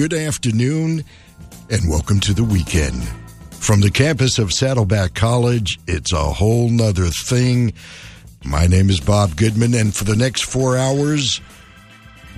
[0.00, 1.04] good afternoon,
[1.68, 3.06] and welcome to the weekend.
[3.50, 7.74] From the campus of Saddleback College, it's a whole nother thing.
[8.42, 11.42] My name is Bob Goodman, and for the next four hours,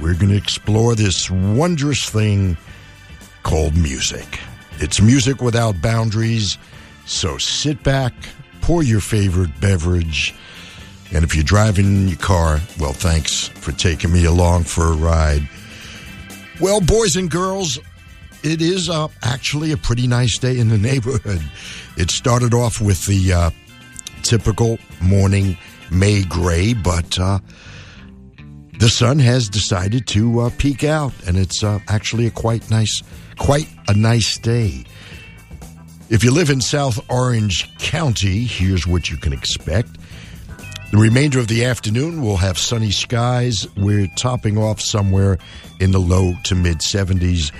[0.00, 2.56] we're going to explore this wondrous thing
[3.44, 4.40] called music.
[4.78, 6.58] It's music without boundaries,
[7.06, 8.12] so sit back,
[8.60, 10.34] pour your favorite beverage,
[11.14, 14.96] and if you're driving in your car, well, thanks for taking me along for a
[14.96, 15.48] ride.
[16.60, 17.78] Well, boys and girls,
[18.42, 21.42] it is uh, actually a pretty nice day in the neighborhood.
[21.96, 23.50] It started off with the uh,
[24.22, 25.56] typical morning
[25.90, 27.40] May gray, but uh,
[28.78, 33.02] the sun has decided to uh, peek out, and it's uh, actually a quite nice,
[33.38, 34.84] quite a nice day.
[36.10, 39.88] If you live in South Orange County, here's what you can expect.
[40.92, 43.66] The remainder of the afternoon will have sunny skies.
[43.78, 45.38] We're topping off somewhere
[45.80, 47.50] in the low to mid 70s,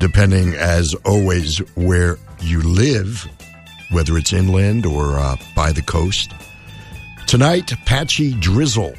[0.00, 3.24] depending, as always, where you live,
[3.92, 6.32] whether it's inland or uh, by the coast.
[7.28, 8.94] Tonight, patchy drizzle.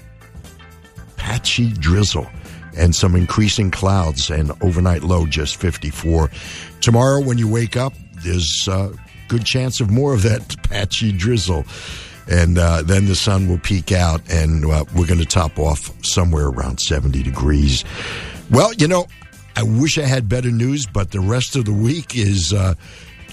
[1.17, 2.27] Patchy drizzle.
[2.77, 6.31] And some increasing clouds and overnight low just 54.
[6.79, 7.91] Tomorrow, when you wake up,
[8.23, 8.93] there's a
[9.27, 11.65] good chance of more of that patchy drizzle
[12.29, 15.91] and uh, then the sun will peak out, and uh, we're going to top off
[16.05, 17.83] somewhere around 70 degrees.
[18.49, 19.07] Well, you know,
[19.55, 22.75] I wish I had better news, but the rest of the week is uh,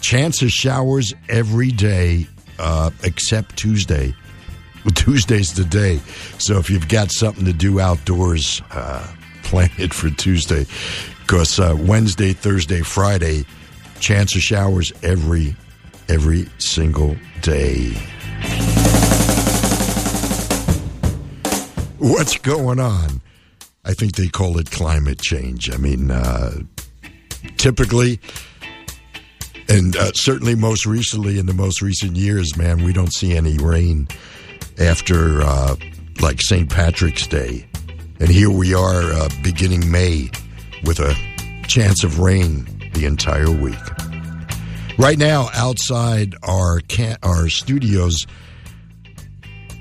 [0.01, 2.27] chance of showers every day
[2.59, 4.15] uh, except Tuesday.
[4.95, 5.99] Tuesday's the day,
[6.39, 9.07] so if you've got something to do outdoors, uh,
[9.43, 10.67] plan it for Tuesday,
[11.21, 13.47] because uh, Wednesday, Thursday, Friday,
[14.01, 15.57] chance of showers every
[16.09, 17.95] every single day.
[22.05, 23.23] What's going on?
[23.83, 25.73] I think they call it climate change.
[25.73, 26.53] I mean, uh,
[27.57, 28.21] typically,
[29.71, 33.57] and uh, certainly most recently in the most recent years, man, we don't see any
[33.57, 34.07] rain
[34.79, 35.77] after uh,
[36.21, 36.69] like St.
[36.69, 37.67] Patrick's Day.
[38.21, 40.31] And here we are uh, beginning May
[40.85, 41.15] with a
[41.67, 43.81] chance of rain the entire week.
[44.99, 48.27] Right now, outside our can- our studios,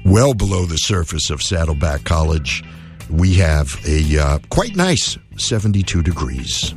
[0.06, 2.64] well below the surface of Saddleback College,
[3.10, 6.74] we have a uh, quite nice 72 degrees.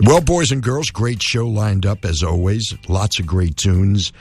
[0.00, 2.74] Well, boys and girls, great show lined up as always.
[2.88, 4.12] Lots of great tunes.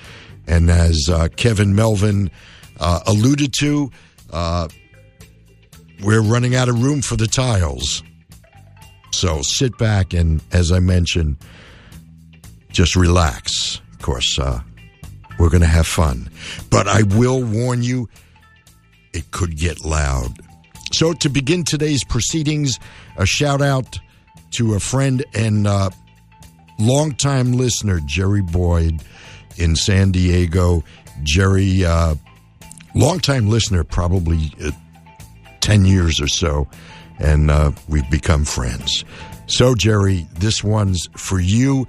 [0.47, 2.31] And as uh, Kevin Melvin
[2.79, 3.91] uh, alluded to,
[4.31, 4.67] uh,
[6.01, 8.03] we're running out of room for the tiles.
[9.11, 11.37] So sit back and, as I mentioned,
[12.69, 13.81] just relax.
[13.93, 14.61] Of course, uh,
[15.39, 16.29] we're going to have fun.
[16.69, 18.09] But I will warn you,
[19.13, 20.39] it could get loud.
[20.91, 22.79] So, to begin today's proceedings,
[23.17, 23.99] a shout out
[24.51, 25.89] to a friend and uh,
[26.79, 29.01] longtime listener, Jerry Boyd
[29.57, 30.83] in San Diego.
[31.23, 32.15] Jerry, uh,
[32.93, 34.71] longtime listener, probably uh,
[35.61, 36.67] 10 years or so,
[37.19, 39.05] and uh, we've become friends.
[39.47, 41.87] So, Jerry, this one's for you.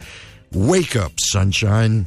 [0.52, 2.06] Wake up, sunshine.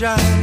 [0.00, 0.39] Sunshine.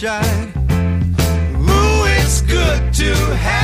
[0.00, 0.52] sunshine.
[1.68, 3.59] Ooh, it's good to have.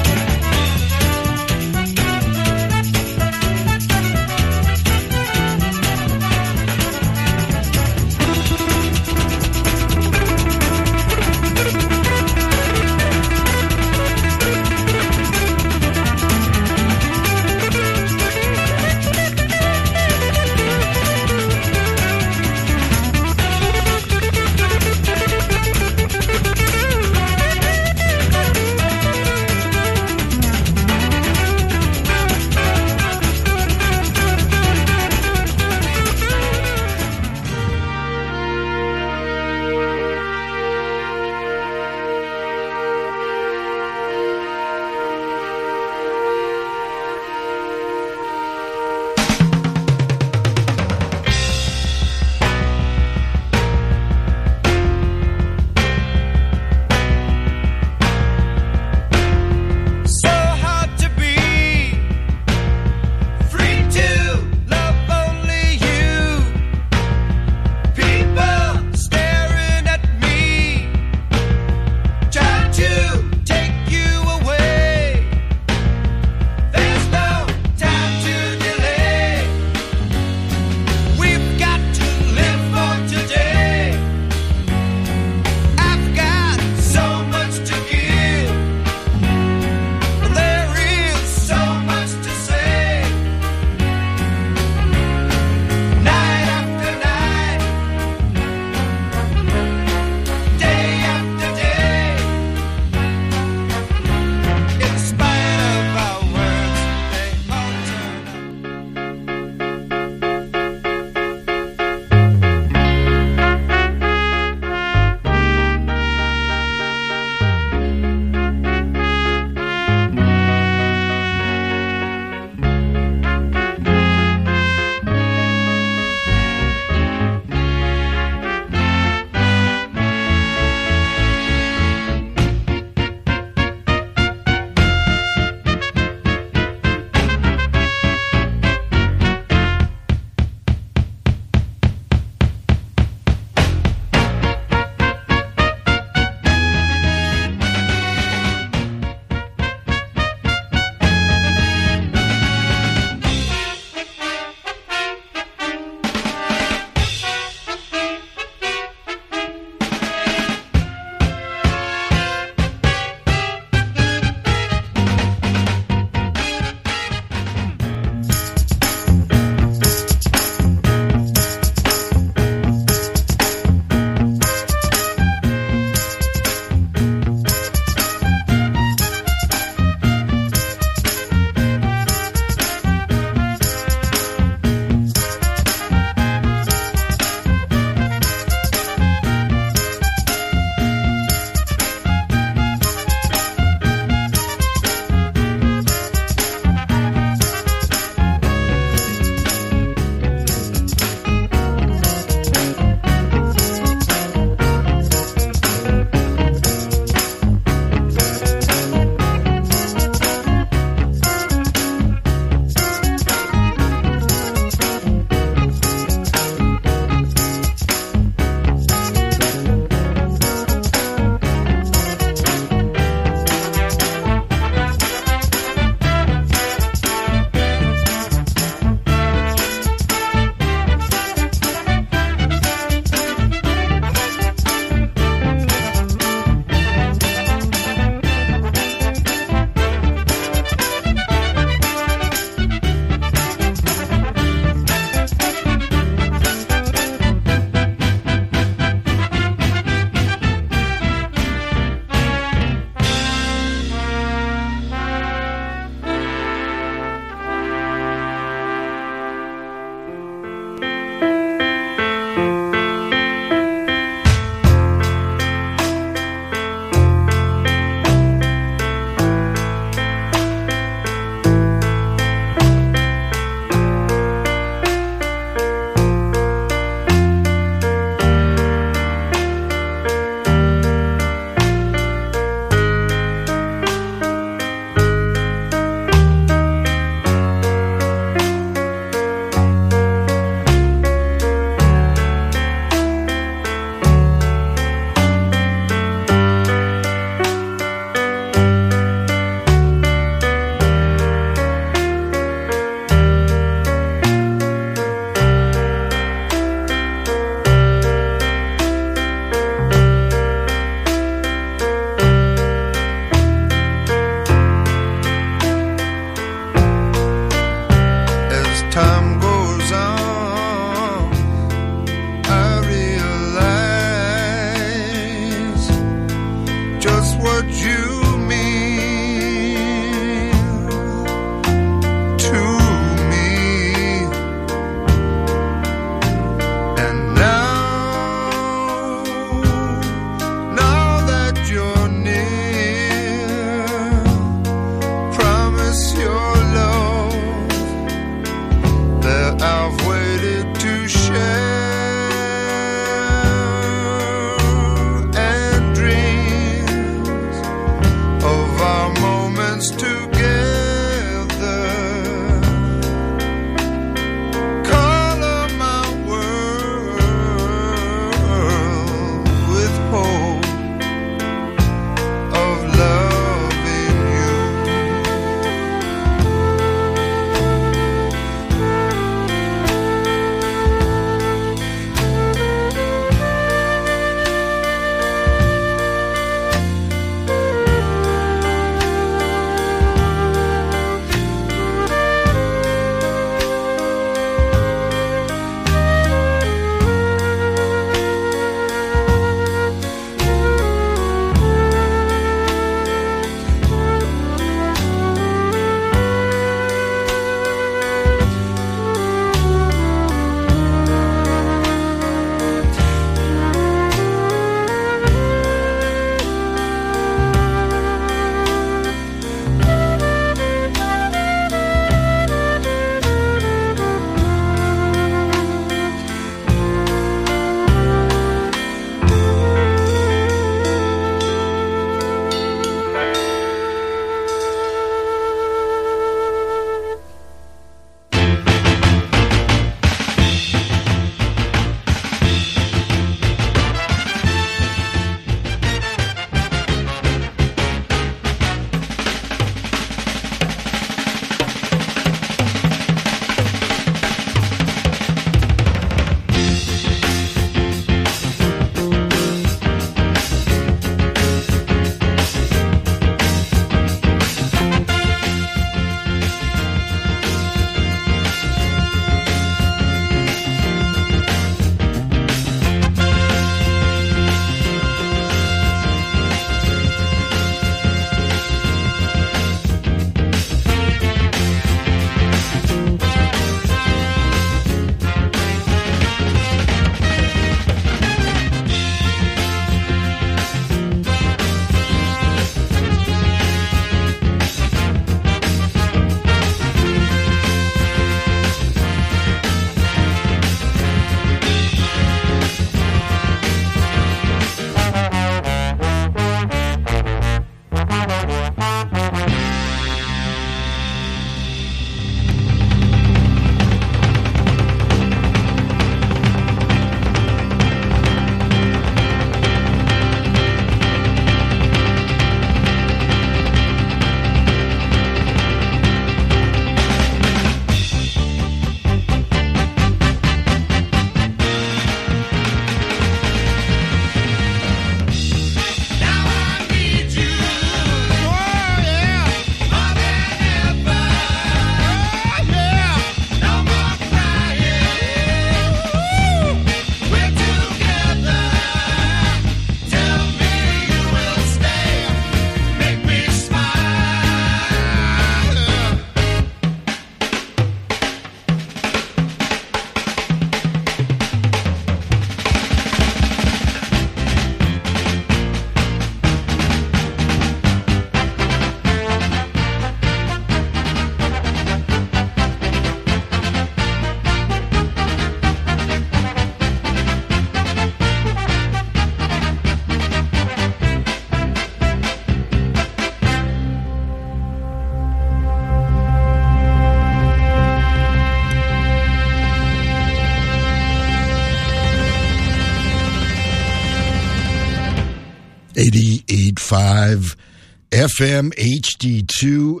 [598.38, 600.00] FM HD2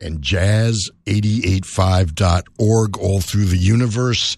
[0.00, 4.36] and jazz885.org all through the universe,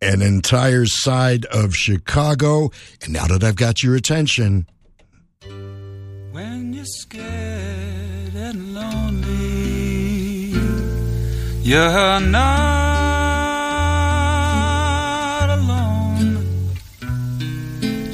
[0.00, 2.70] an entire side of Chicago.
[3.02, 4.66] And now that I've got your attention,
[5.42, 10.52] When you're scared and lonely,
[11.62, 12.38] you're not
[15.50, 16.44] alone.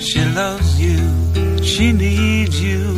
[0.00, 0.98] She loves you,
[1.62, 2.93] she needs you.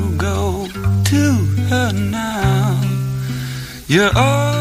[3.97, 4.21] You're oh.
[4.21, 4.56] almost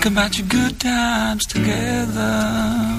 [0.00, 2.89] Think about your good times together.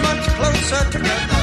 [0.00, 1.41] much closer together.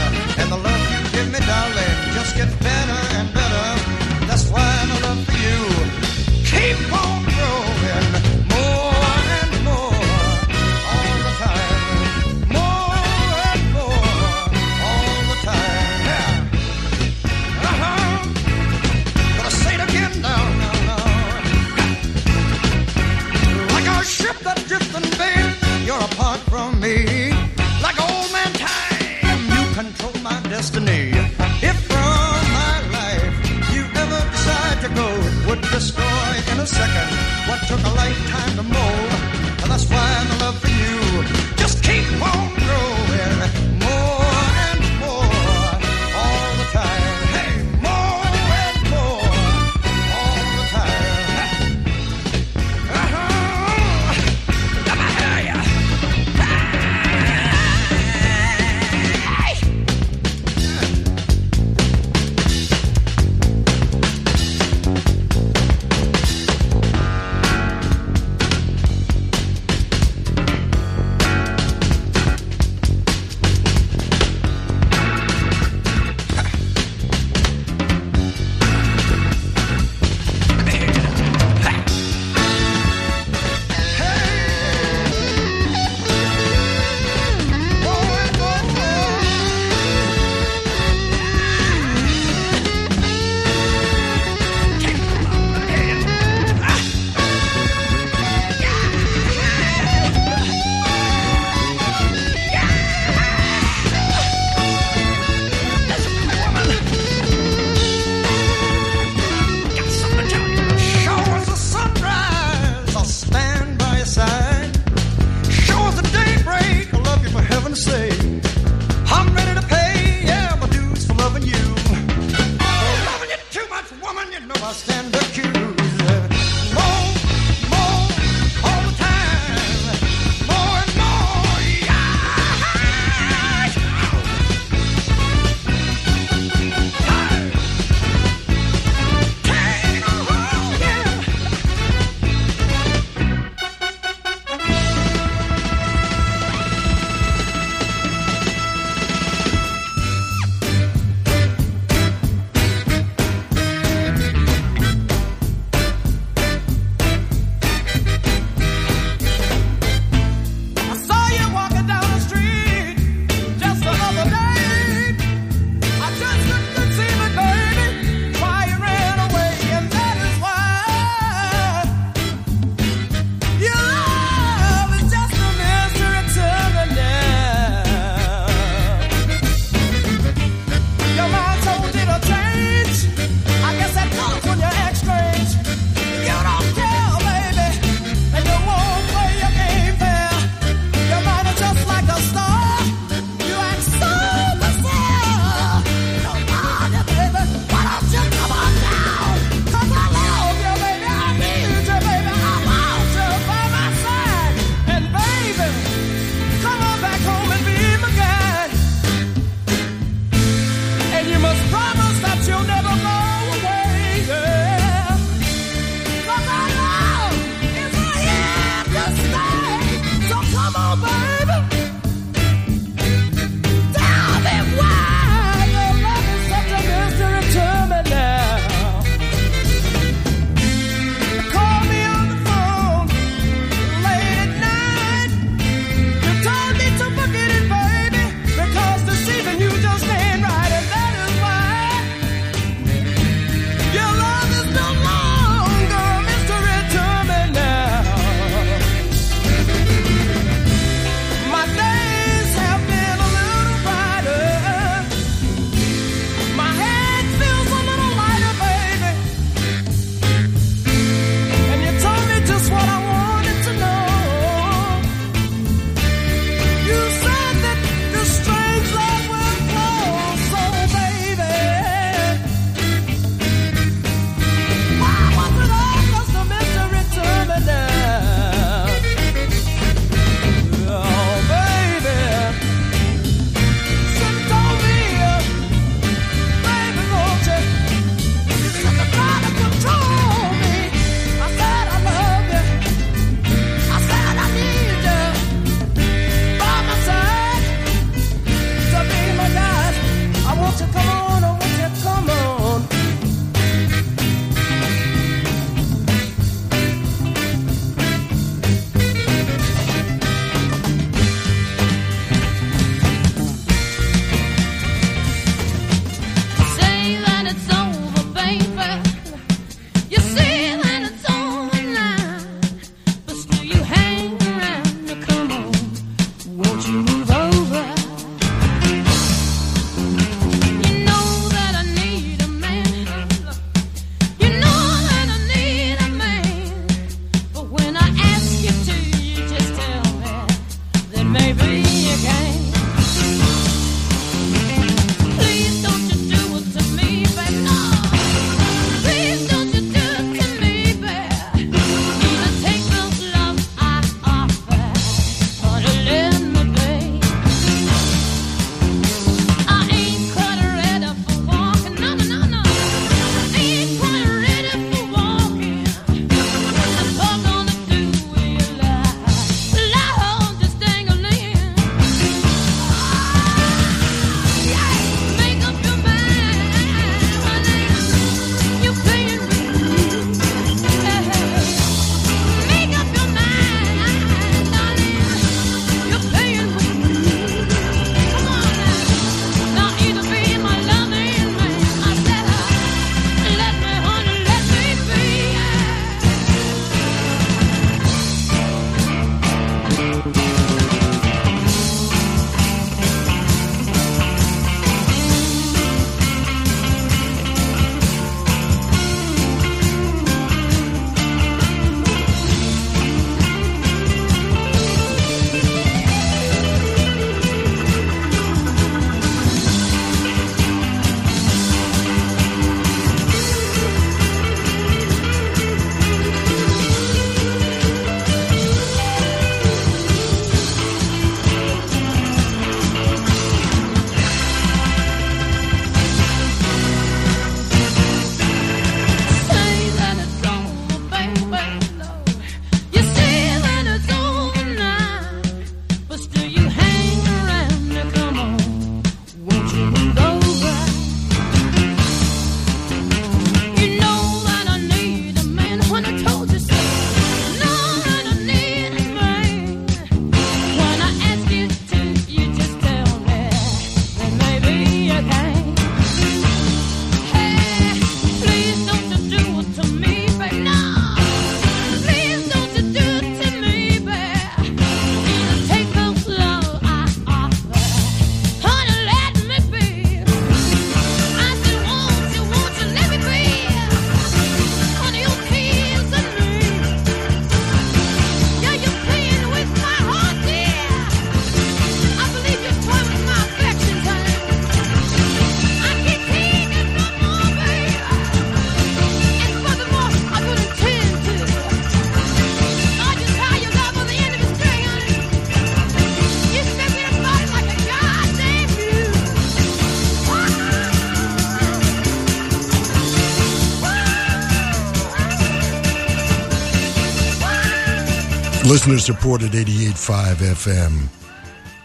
[518.70, 521.08] Listener supported 88.5 FM,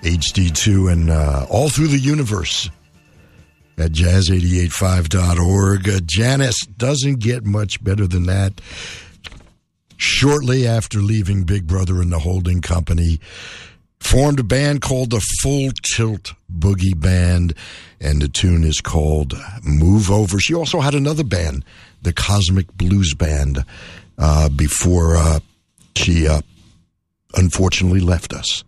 [0.03, 2.68] HD2, and uh, all through the universe
[3.78, 5.89] at jazz885.org.
[5.89, 8.61] Uh, Janis doesn't get much better than that.
[9.97, 13.18] Shortly after leaving Big Brother and the Holding Company,
[13.99, 17.55] formed a band called the Full Tilt Boogie Band,
[17.99, 19.32] and the tune is called
[19.62, 20.39] Move Over.
[20.39, 21.64] She also had another band,
[22.03, 23.64] the Kozmic Blues Band,
[24.18, 25.41] uh, before uh,
[25.97, 26.43] she uh,
[27.37, 28.64] unfortunately left us.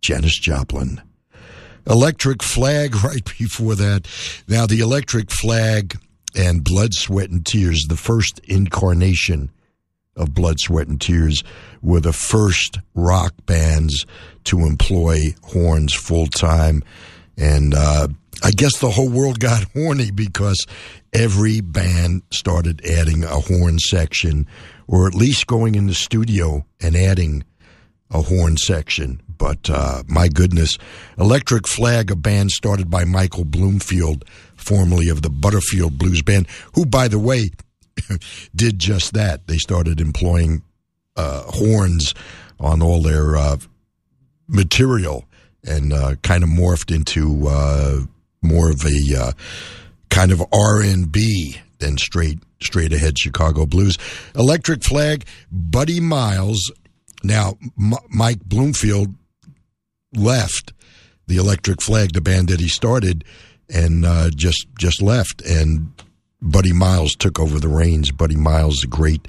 [0.00, 1.00] Janis Joplin.
[1.86, 4.06] Electric Flag right before that.
[4.48, 5.98] Now, the Electric Flag
[6.36, 9.50] and Blood, Sweat, and Tears, the first incarnation
[10.16, 11.42] of Blood, Sweat, and Tears,
[11.82, 14.06] were the first rock bands
[14.44, 16.82] to employ horns full time.
[17.36, 18.08] And uh,
[18.42, 20.66] I guess the whole world got horny because
[21.12, 24.46] every band started adding a horn section,
[24.86, 27.44] or at least going in the studio and adding
[28.10, 29.20] a horn section.
[29.38, 30.78] But uh, my goodness,
[31.18, 34.24] Electric Flag, a band started by Michael Bloomfield,
[34.56, 37.50] formerly of the Butterfield Blues Band, who, by the way,
[38.54, 39.46] did just that.
[39.46, 40.62] They started employing
[41.16, 42.14] uh, horns
[42.58, 43.56] on all their uh,
[44.46, 45.24] material
[45.64, 48.00] and uh, kind of morphed into uh,
[48.42, 49.32] more of a uh,
[50.08, 53.96] kind of R and B than straight straight ahead Chicago blues.
[54.34, 56.70] Electric Flag, Buddy Miles.
[57.22, 59.14] Now, M- Mike Bloomfield
[60.14, 60.72] left
[61.26, 63.24] the Electric Flag, the band that he started,
[63.68, 65.92] and uh, just just left, and
[66.42, 68.10] Buddy Miles took over the reins.
[68.10, 69.28] Buddy Miles, a great,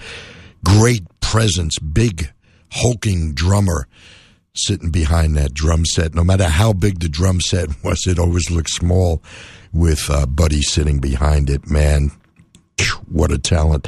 [0.63, 2.31] great presence, big,
[2.71, 3.87] hulking drummer
[4.53, 6.13] sitting behind that drum set.
[6.15, 9.21] No matter how big the drum set was, it always looked small
[9.71, 11.69] with uh, Buddy sitting behind it.
[11.69, 12.11] Man,
[13.07, 13.87] what a talent.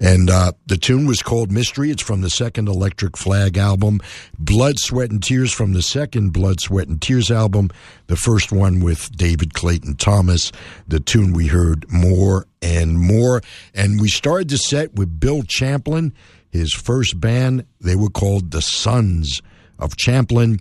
[0.00, 1.90] And uh, the tune was called Mystery.
[1.90, 4.00] It's from the second Electric Flag album.
[4.38, 7.70] Blood, Sweat, and Tears from the second Blood, Sweat, and Tears album.
[8.06, 10.52] The first one with David Clayton Thomas.
[10.88, 13.42] The tune we heard More and More.
[13.74, 16.14] And we started the set with Bill Champlin,
[16.48, 17.66] his first band.
[17.80, 19.42] They were called the Sons
[19.78, 20.60] of Champlin.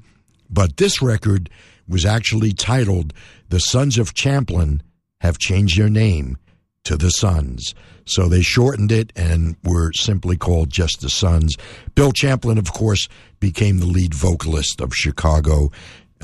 [0.49, 1.49] But this record
[1.87, 3.13] was actually titled
[3.49, 4.83] The Sons of Champlin
[5.21, 6.37] Have Changed Their Name
[6.83, 7.73] to the Sons.
[8.05, 11.55] So they shortened it and were simply called just the Sons.
[11.95, 13.07] Bill Champlin, of course,
[13.39, 15.71] became the lead vocalist of Chicago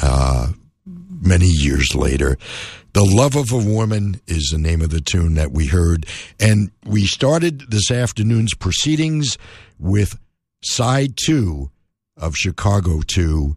[0.01, 0.51] uh,
[0.86, 2.38] many years later.
[2.93, 6.06] The Love of a Woman is the name of the tune that we heard.
[6.39, 9.38] And we started this afternoon's proceedings
[9.78, 10.18] with
[10.64, 11.72] side two
[12.18, 13.56] of Chicago 2.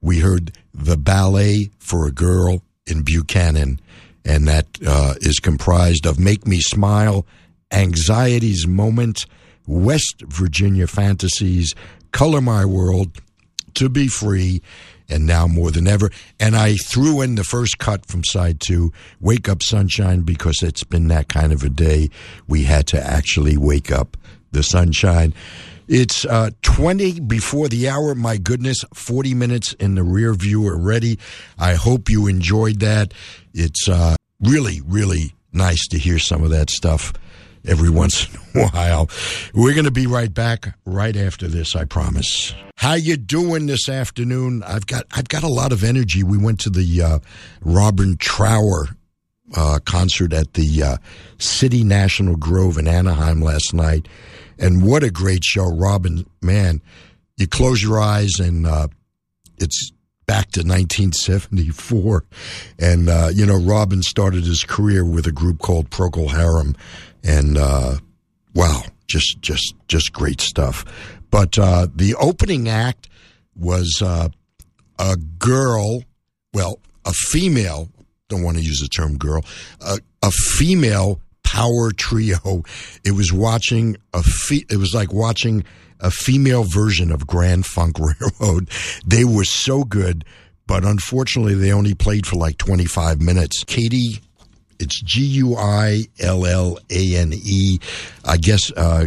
[0.00, 3.80] We heard The Ballet for a Girl in Buchannon
[4.26, 7.24] and that uh, is comprised of Make Me Smile,
[7.70, 9.24] Anxiety's Moment,
[9.66, 11.74] West Virginia Fantasies,
[12.10, 13.20] Color My World,
[13.74, 14.62] To Be Free,
[15.08, 16.10] and Now More Than Ever.
[16.40, 20.84] And I threw in the first cut from side two, Wake Up Sunshine, because it's
[20.84, 22.10] been that kind of a day.
[22.48, 24.16] We had to actually wake up
[24.50, 25.34] the sunshine.
[25.88, 28.14] It's uh, 20 before the hour.
[28.14, 31.18] My goodness, 40 minutes in the rear view already.
[31.58, 33.14] I hope you enjoyed that.
[33.54, 37.12] It's uh, really, really nice to hear some of that stuff
[37.66, 39.10] every once in a while.
[39.54, 42.54] We're going to be right back right after this, I promise.
[42.76, 44.62] How you doing this afternoon?
[44.62, 46.22] I've got I've got a lot of energy.
[46.22, 47.18] We went to the uh,
[47.62, 48.88] Robin Trower
[49.56, 50.96] uh, concert at the uh,
[51.38, 54.08] City National Grove in Anaheim last night.
[54.58, 56.26] And what a great show, Robin!
[56.42, 56.80] Man,
[57.36, 58.88] you close your eyes and uh,
[59.58, 59.90] it's
[60.26, 62.24] back to 1974,
[62.78, 66.76] and uh, you know Robin started his career with a group called Procol Harum,
[67.22, 67.96] and uh,
[68.54, 70.84] wow, just just just great stuff.
[71.30, 73.08] But uh, the opening act
[73.54, 74.28] was uh,
[74.98, 76.02] a girl,
[76.52, 77.88] well, a female.
[78.28, 79.44] Don't want to use the term girl.
[79.80, 82.64] a female power trio.
[83.04, 85.64] It was watching a fe- it was like watching
[86.00, 87.96] a female version of Grand Funk
[88.40, 88.70] Railroad.
[89.06, 90.24] They were so good,
[90.66, 93.64] but unfortunately they only played for like 25 minutes.
[93.64, 94.20] Katie
[94.78, 97.78] it's G U I L L A N E.
[98.24, 99.06] I guess uh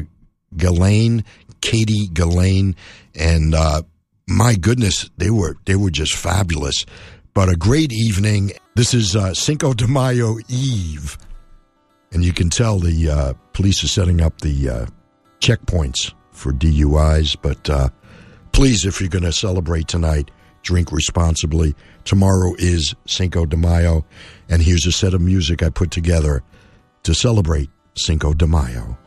[1.62, 2.76] Katie Guillane
[3.16, 3.84] and uh
[4.28, 6.86] my goodness, they were they were just fabulous.
[7.34, 8.52] But a great evening.
[8.76, 11.18] This is uh, Cinco de Mayo Eve
[12.12, 14.86] and you can tell the uh, police are setting up the uh,
[15.40, 17.38] checkpoints for DUIs.
[17.40, 17.90] But uh,
[18.52, 20.32] please, if you're going to celebrate tonight,
[20.64, 21.76] drink responsibly.
[22.06, 24.06] Tomorrow is Cinco de Mayo,
[24.50, 26.44] and here's a set of music I put together
[27.04, 28.98] to celebrate Cinco de Mayo.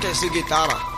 [0.00, 0.89] Bota esse guitarra.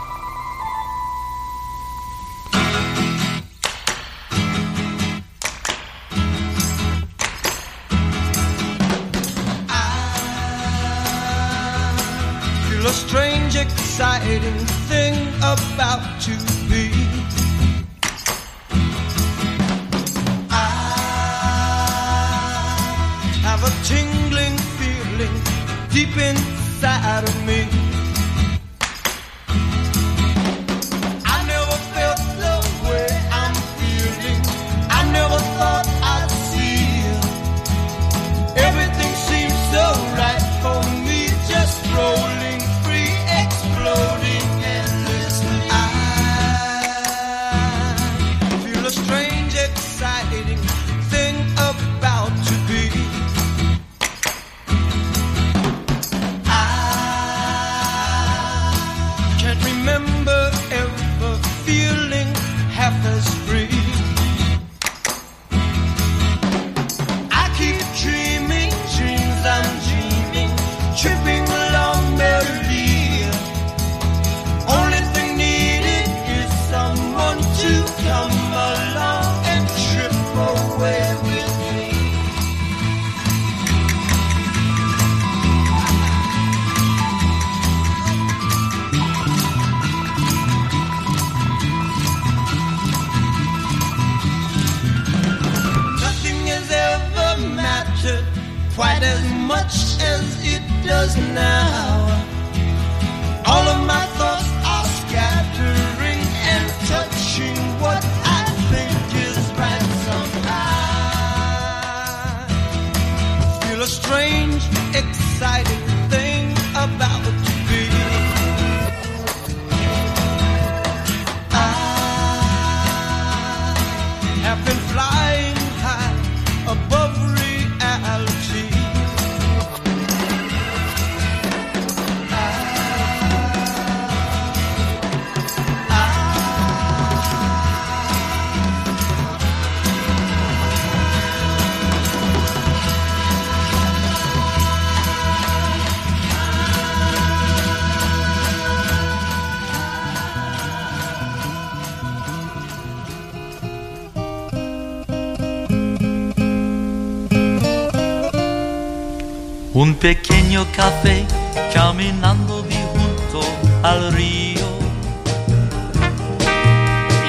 [159.75, 161.25] Un pequeño café
[161.73, 163.41] caminando vi junto
[163.81, 164.67] al río.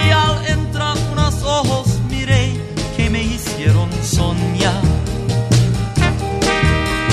[0.07, 2.53] Y al entrar unos ojos miré
[2.99, 4.83] que me hicieron soñar.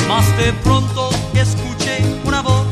[0.10, 2.68] Más de pronto escuché una voz.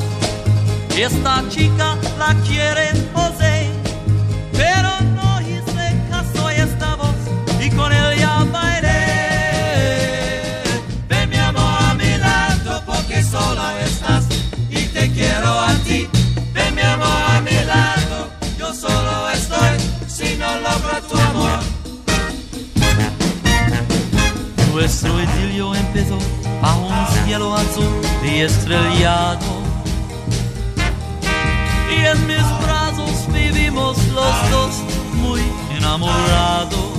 [0.98, 3.39] Esta chica la quiere quieren
[25.02, 26.18] nuestro exilio empezó
[26.62, 29.40] bajo un cielo azul y estrellado.
[31.90, 34.84] Y en mis brazos vivimos los dos
[35.22, 35.42] muy
[35.78, 36.90] enamorados.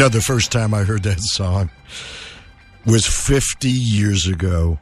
[0.00, 1.70] Know, the first time I heard that song
[2.86, 4.78] was 50 years ago.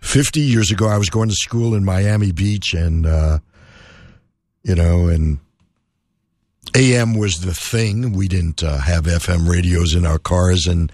[0.00, 3.40] 50 years ago, I was going to school in Miami Beach, and, uh,
[4.62, 5.40] you know, and
[6.76, 8.12] AM was the thing.
[8.12, 10.92] We didn't uh, have FM radios in our cars, and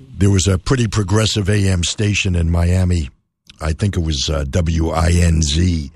[0.00, 3.10] there was a pretty progressive AM station in Miami.
[3.60, 5.92] I think it was uh, WINZ.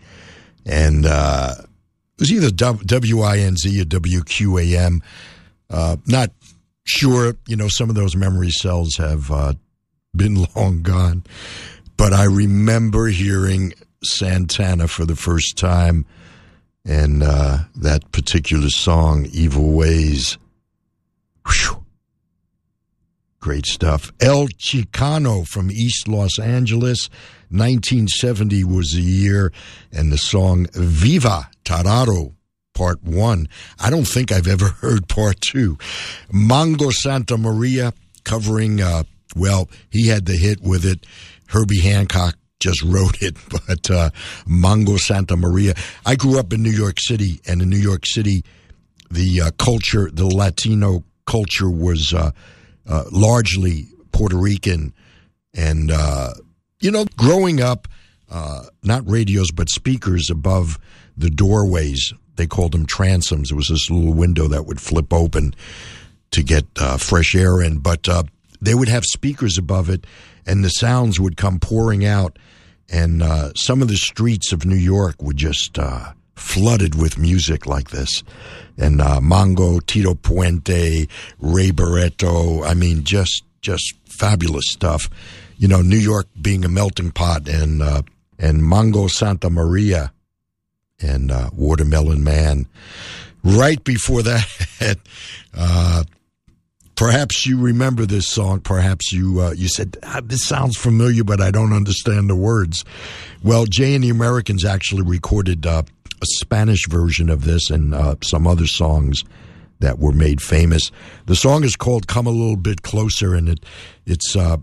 [0.67, 5.03] And uh, it was either WINZ or WQAM.
[5.71, 6.31] Uh, not
[6.85, 9.55] sure, you know, some of those memory cells have uh,
[10.15, 11.25] been long gone.
[11.97, 16.07] But I remember hearing Santana for the first time
[16.85, 20.39] and uh, that particular song, Evil Ways.
[21.47, 21.85] Whew.
[23.41, 24.13] Great stuff.
[24.21, 27.09] El Chicano from East Los Angeles.
[27.51, 29.53] 1970 was the year,
[29.93, 32.35] and the song Viva Tirado,
[32.77, 33.49] part one.
[33.81, 35.77] I don't think I've ever heard part two.
[36.33, 37.93] Mongo Santamaria
[38.25, 39.05] covering, uh,
[39.35, 41.05] well, he had the hit with it.
[41.49, 44.11] Herbie Hancock just wrote it, but uh,
[44.47, 45.77] Mongo Santamaria.
[46.05, 48.45] I grew up in New York City, and in New York City,
[49.11, 52.31] the uh, culture, the Latino culture was uh,
[52.89, 54.93] uh, largely Puerto Rican.
[55.55, 56.35] And, uh,
[56.81, 57.89] you know, growing up,
[58.31, 60.79] uh, not radios, but speakers above
[61.17, 63.51] the doorways, they called them transoms.
[63.51, 65.55] It was this little window that would flip open
[66.33, 67.79] to get uh, fresh air in.
[67.79, 68.25] But uh,
[68.61, 70.07] they would have speakers above it,
[70.47, 72.39] and the sounds would come pouring out.
[72.89, 77.67] And uh, some of the streets of New York were just uh, flooded with music
[77.67, 78.23] like this.
[78.79, 81.09] And uh, Mongo, Tito Puente,
[81.41, 85.11] Ray Barretto, I mean, just just fabulous stuff.
[85.57, 88.03] You know, New York being a melting pot, and uh,
[88.39, 90.11] and Mongo Santamaria,
[91.01, 92.67] and uh, Watermelon Man.
[93.43, 94.99] Right before that,
[95.57, 96.05] uh,
[96.97, 98.61] perhaps you remember this song.
[98.61, 102.85] Perhaps you uh, you said ah, this sounds familiar, but I don't understand the words.
[103.45, 105.83] Well, Jay and the Americans actually recorded uh,
[106.21, 109.23] a Spanish version of this and uh, some other songs
[109.79, 110.91] that were made famous.
[111.27, 113.65] The song is called "Come a Little Bit Closer," and it
[114.07, 114.57] it's uh,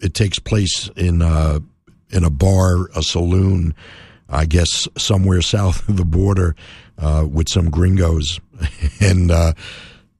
[0.00, 1.20] it takes place in
[2.12, 3.74] in a bar, a saloon,
[4.30, 6.54] I guess somewhere south of the border,
[6.98, 8.40] uh, with some gringos,
[9.00, 9.52] and uh,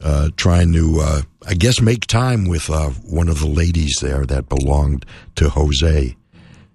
[0.00, 4.26] uh, trying to, uh, I guess, make time with uh, one of the ladies there
[4.26, 5.06] that belonged
[5.36, 6.16] to Jose,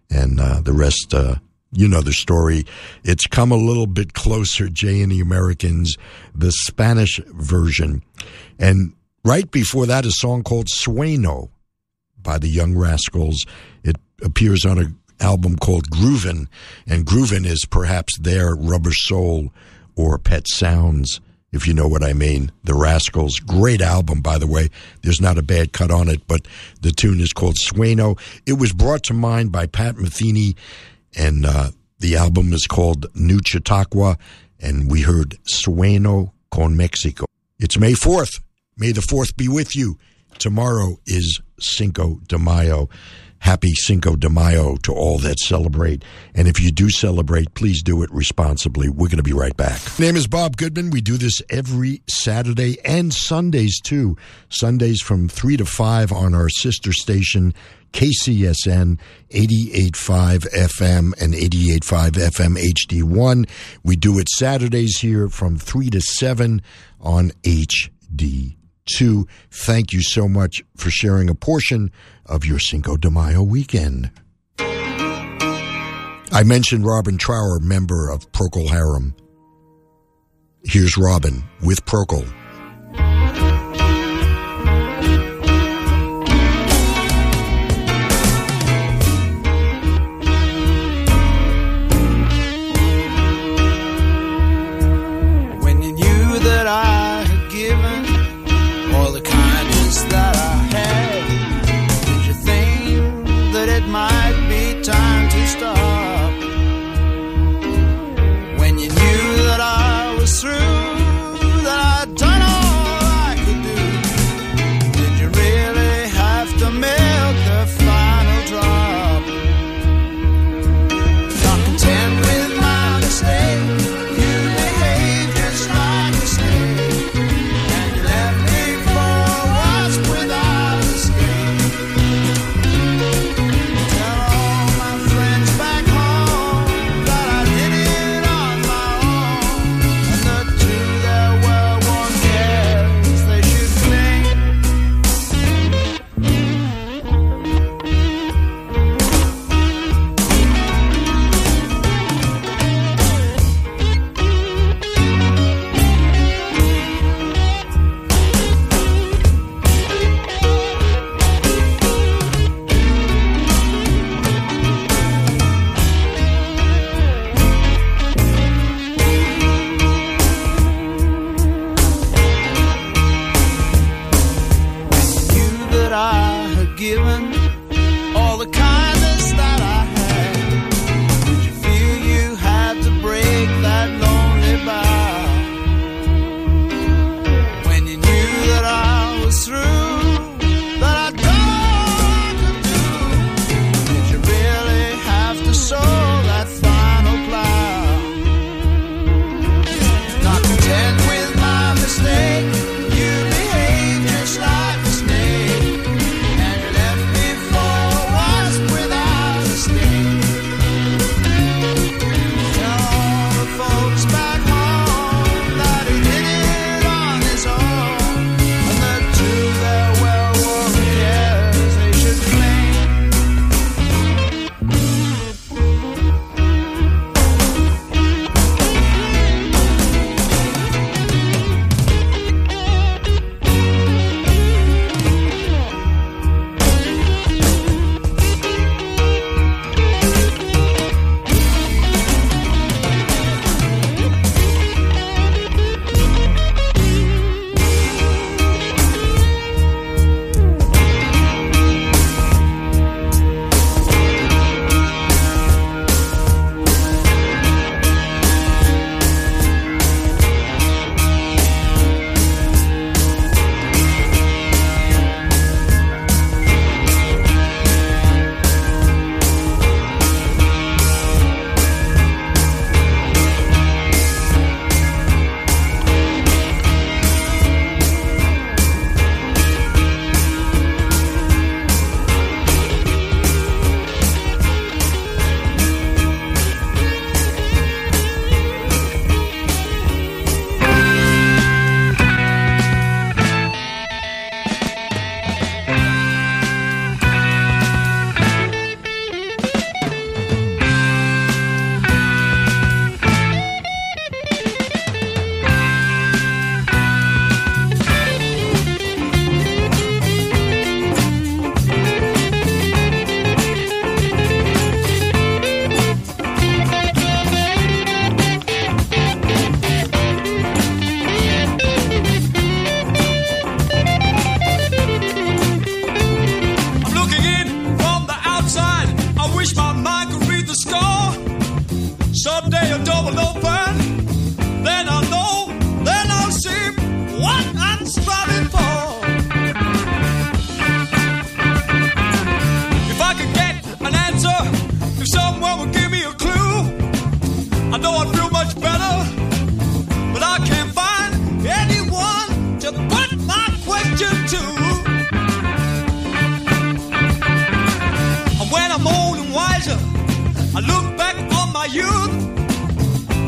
[0.09, 1.13] and uh, the rest.
[1.77, 2.63] You know the story.
[3.03, 5.97] It's come a little bit closer, Jay and the Americans,
[6.33, 8.01] the Spanish version.
[8.57, 8.93] And
[9.25, 11.49] right before that, a song called Sueno
[12.17, 13.45] by the Young Rascals.
[13.83, 16.47] It appears on an album called Groovin',
[16.87, 19.51] and Groovin' is perhaps their Rubber Soul
[19.95, 22.51] or Pet Sounds, if you know what I mean.
[22.63, 23.39] The Rascals.
[23.39, 24.69] Great album, by the way.
[25.01, 26.47] There's not a bad cut on it, but
[26.81, 28.17] the tune is called Sueno.
[28.45, 30.55] It was brought to mind by Pat Metheny,
[31.17, 34.17] and uh, the album is called New Chautauqua,
[34.59, 37.25] and we heard Sueno con Mexico.
[37.57, 38.41] It's May 4th.
[38.77, 39.97] May the 4th be with you.
[40.37, 42.89] Tomorrow is Cinco de Mayo.
[43.45, 46.03] Happy Cinco de Mayo to all that celebrate.
[46.33, 48.89] And if you do celebrate, please do it responsibly.
[48.89, 49.79] We're going to be right back.
[49.99, 50.89] My name is Bob Goodman.
[50.89, 54.17] We do this every Saturday and Sundays too.
[54.49, 57.53] Sundays from 3 to 5 on our sister station,
[57.93, 58.97] KCSN
[59.29, 63.47] 88.5 FM and 88.5 FM HD1.
[63.83, 66.63] We do it Saturdays here from 3 to 7
[66.99, 67.29] on
[68.85, 69.27] HD2.
[69.51, 71.91] Thank you so much for sharing a portion
[72.25, 74.11] of your Cinco de Mayo weekend.
[76.31, 79.15] I mentioned Robin Trower, member of Procol Harum.
[80.63, 82.27] Here's Robin with Procol.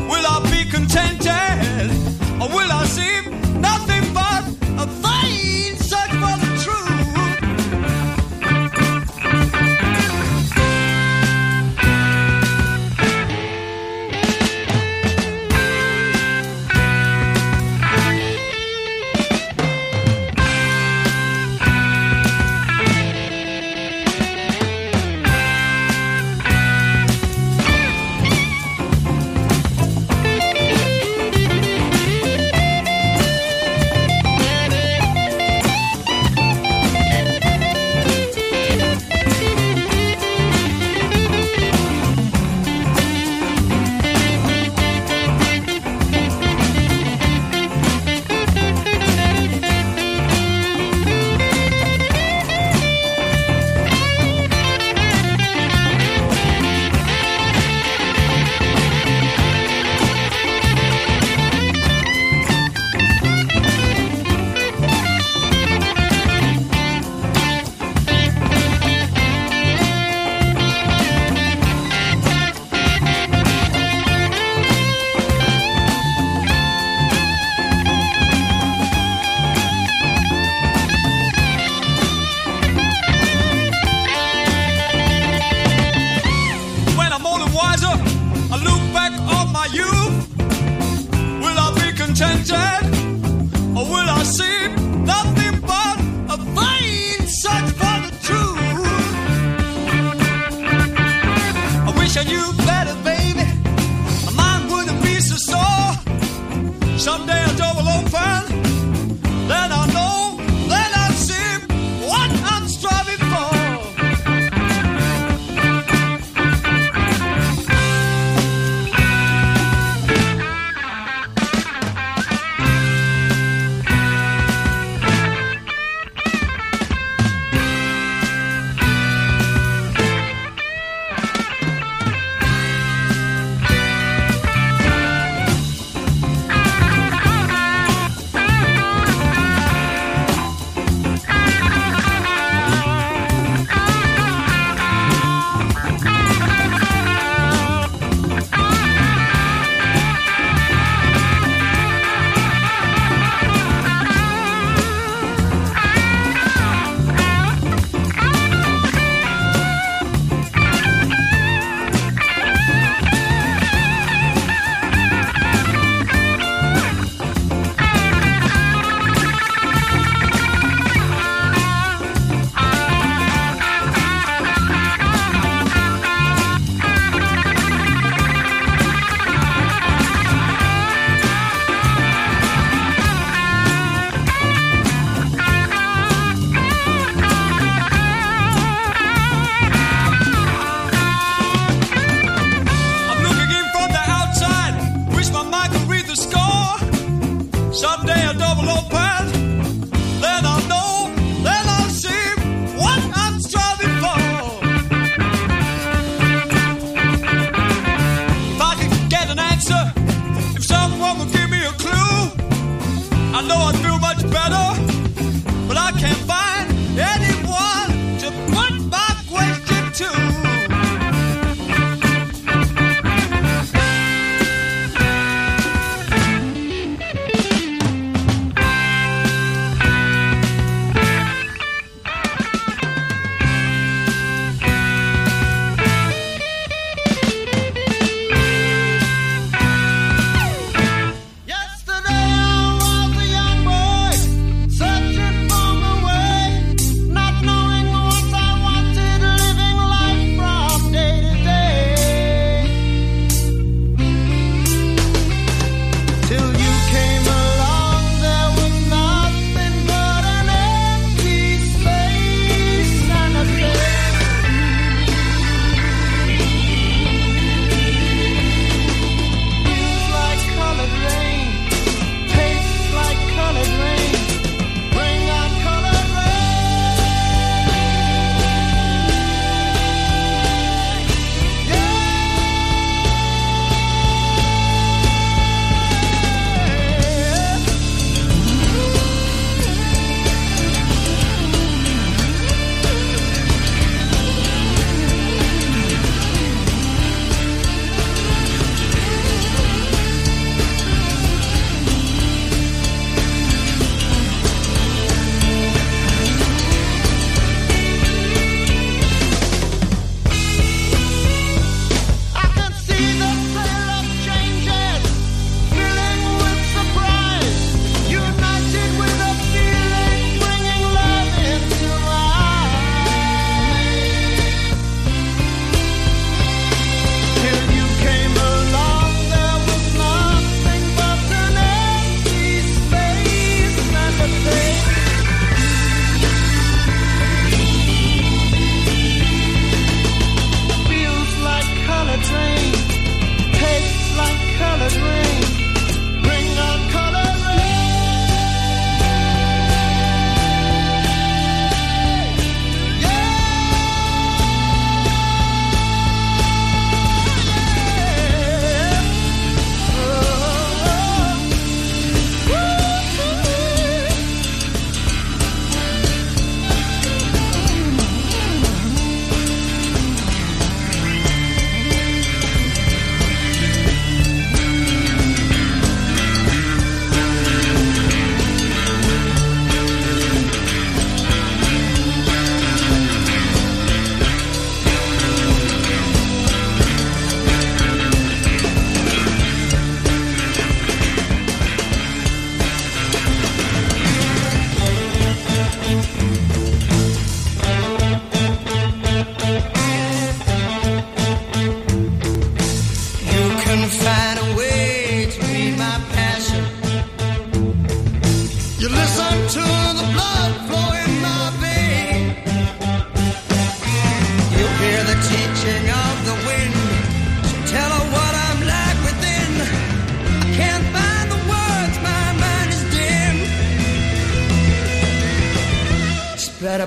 [0.08, 1.90] Will I be contented?
[2.40, 2.77] Or will I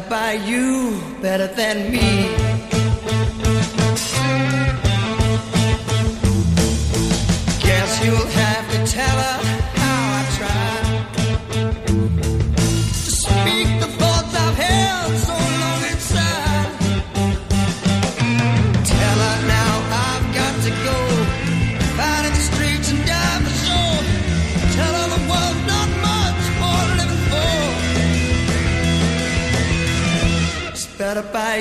[0.09, 3.80] by you, better than me.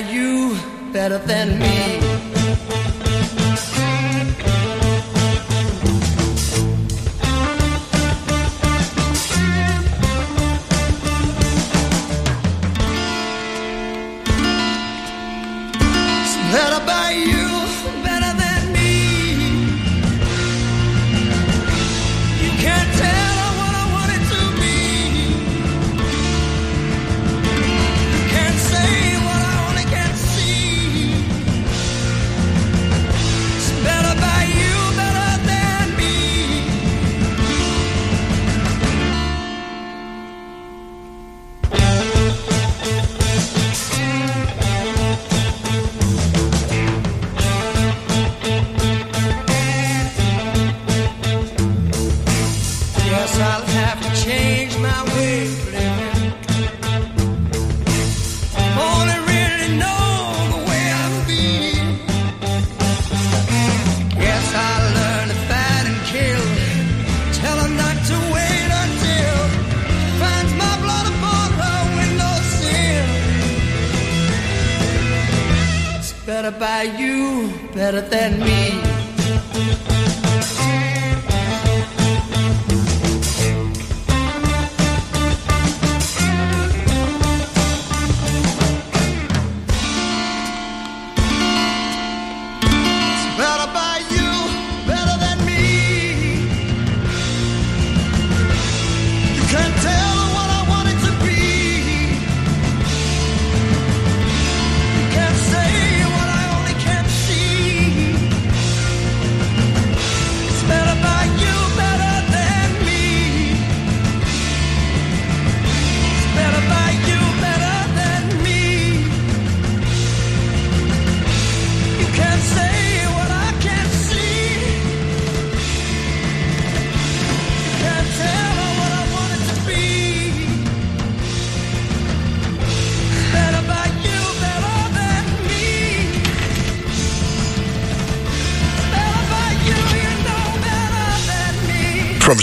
[0.01, 0.57] You,
[0.91, 2.10] better than me.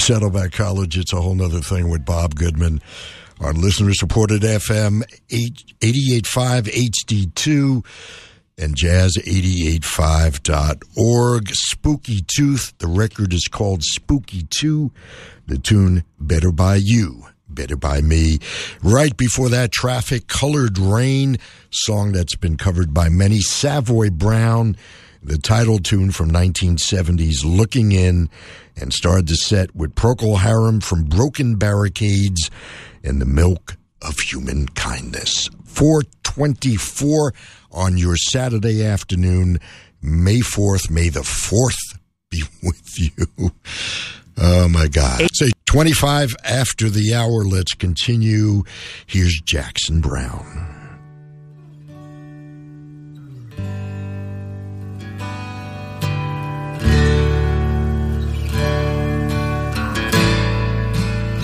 [0.09, 2.81] Saddleback College, it's a whole other thing with Bob Goodman
[3.43, 7.85] on listener supported FM 885 HD2
[8.57, 11.51] and jazz885.org.
[11.51, 12.73] Spooky Tooth.
[12.79, 14.91] The record is called Spooky 2.
[15.47, 17.27] The tune Better by You.
[17.47, 18.39] Better by Me.
[18.83, 21.37] Right before that, Traffic Colored Rain,
[21.69, 23.41] song that's been covered by many.
[23.41, 24.75] Savoy Brown,
[25.23, 28.31] the title tune from 1970s, Looking In,
[28.77, 32.51] and started the set with Procol Harum from Broken Barricades
[33.03, 35.49] and the Milk of Human Kindness.
[35.65, 37.35] 424
[37.73, 39.59] on your Saturday afternoon,
[40.01, 40.91] May 4th.
[40.91, 41.99] May the 4th
[42.31, 43.51] be with you.
[44.37, 45.29] Oh my God.
[45.35, 47.45] Say 25 after the hour.
[47.45, 48.63] Let's continue.
[49.07, 50.78] Here's Jackson Browne.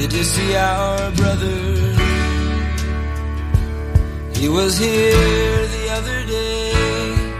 [0.04, 1.60] Did you see our brother?
[4.38, 7.32] He was here the other day,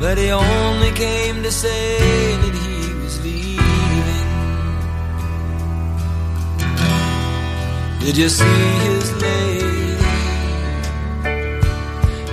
[0.00, 1.98] but he only came to say
[2.42, 4.28] that he was leaving.
[8.04, 9.90] Did you see his lady?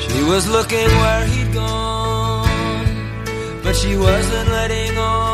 [0.05, 2.49] She was looking where he'd gone,
[3.61, 5.26] but she wasn't letting on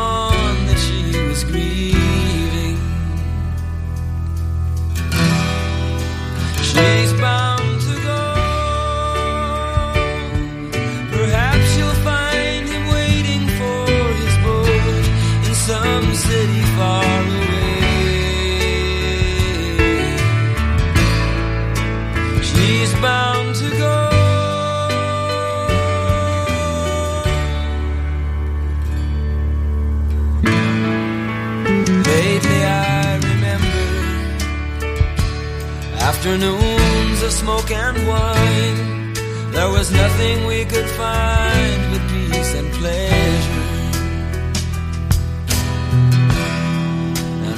[36.26, 39.12] Afternoons of smoke and wine.
[39.52, 43.53] There was nothing we could find but peace and pleasure.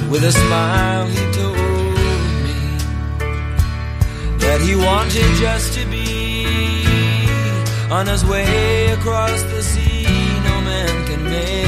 [0.09, 1.57] With a smile he told
[2.45, 2.55] me
[4.39, 6.47] That he wanted just to be
[7.91, 10.03] On his way across the sea.
[10.49, 11.66] No man can make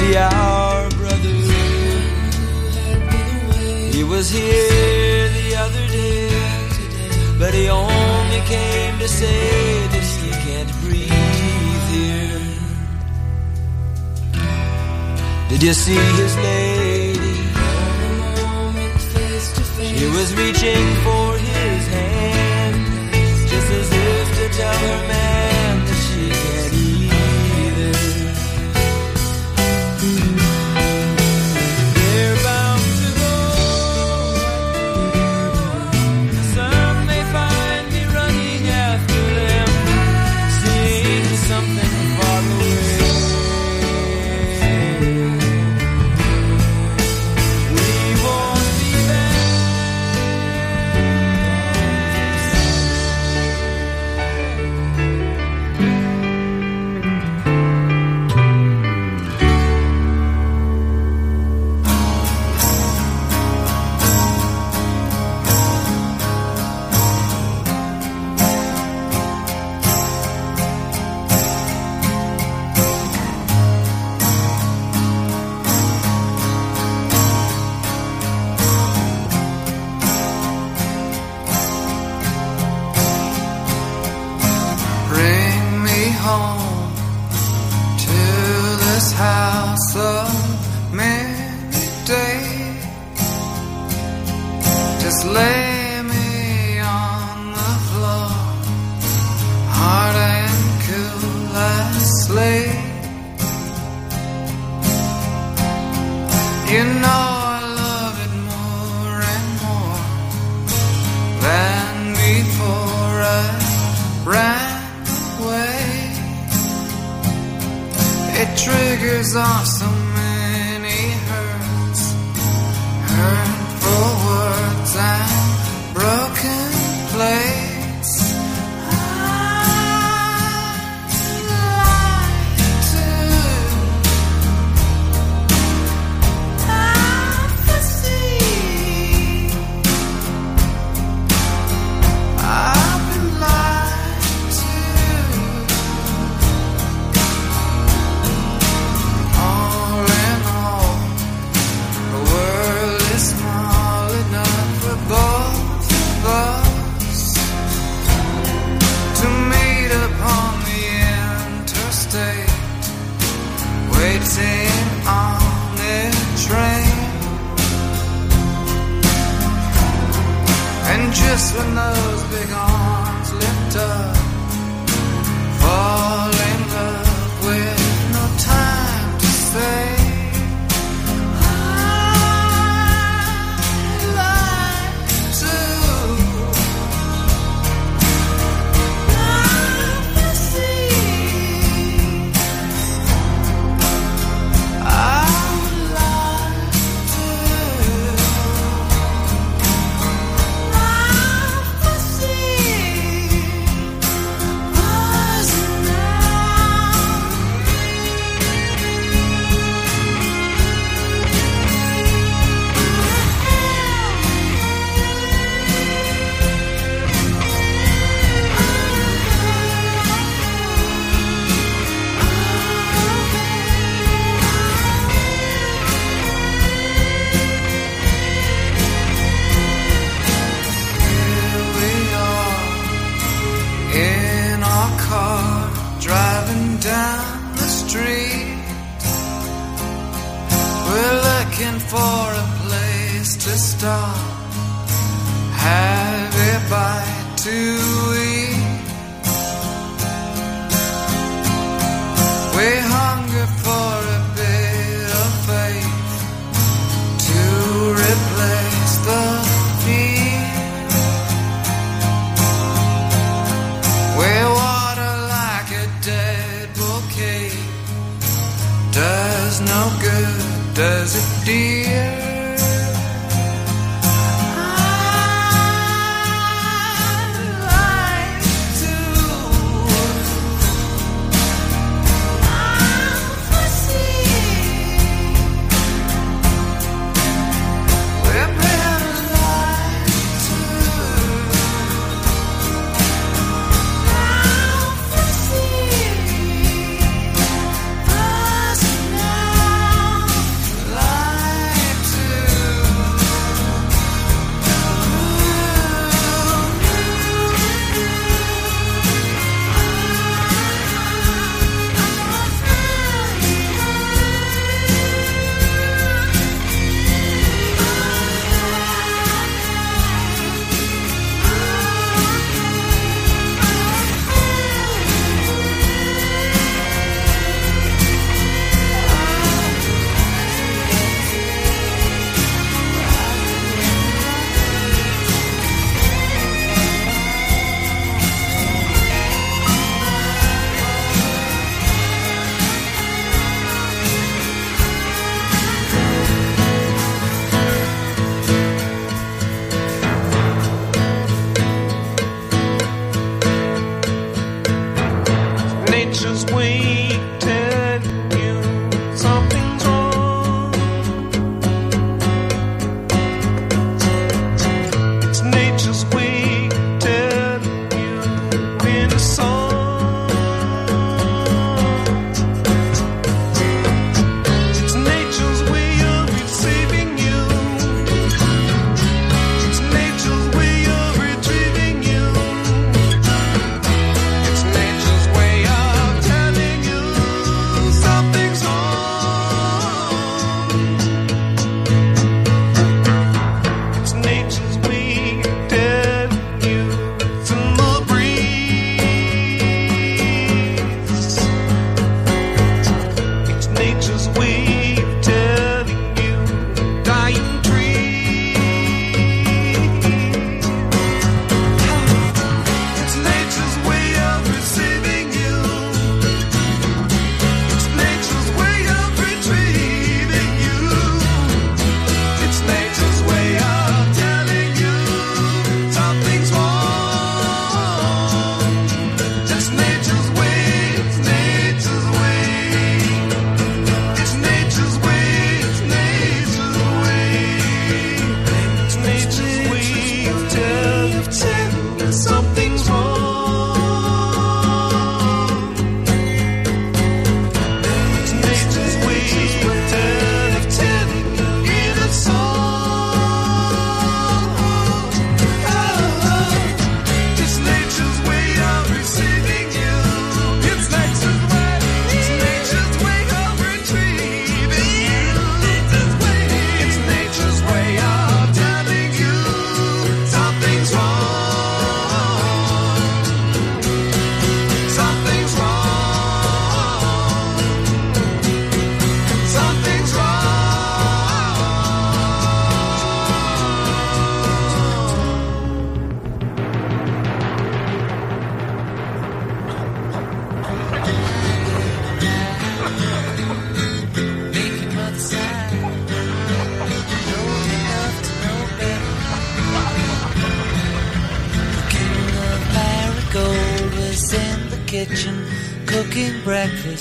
[0.00, 1.36] see our brother.
[3.94, 6.30] He was here the other day,
[7.38, 9.42] but he only came to say
[9.92, 12.46] that he can't breathe here.
[15.50, 17.36] Did you see his lady?
[19.98, 22.76] She was reaching for his hand,
[23.52, 25.29] just as if to tell her man.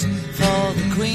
[0.01, 1.13] for the Queen.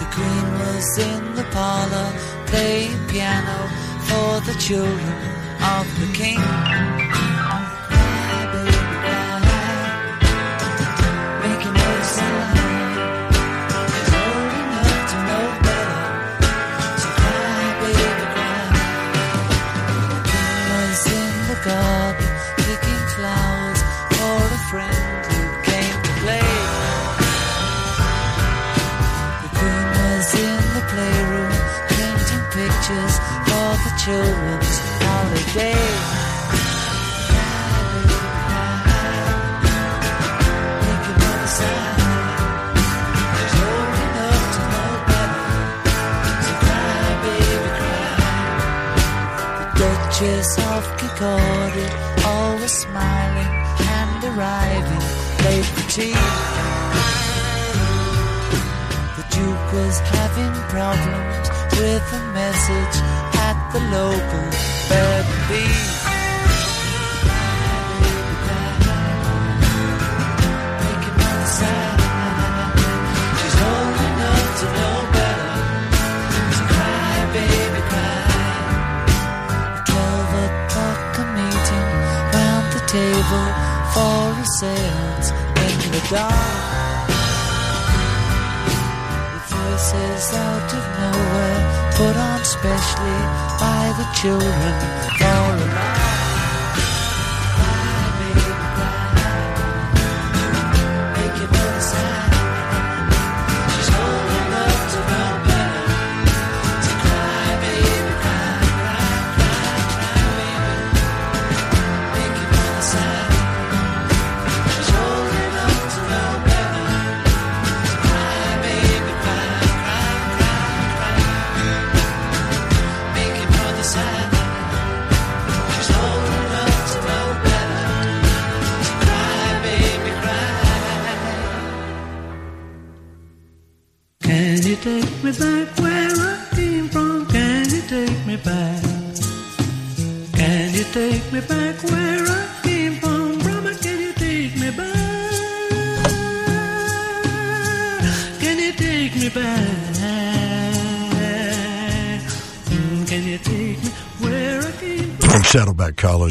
[0.00, 2.12] The Queen was in the parlor
[2.46, 3.68] playing piano
[4.08, 5.43] for the children.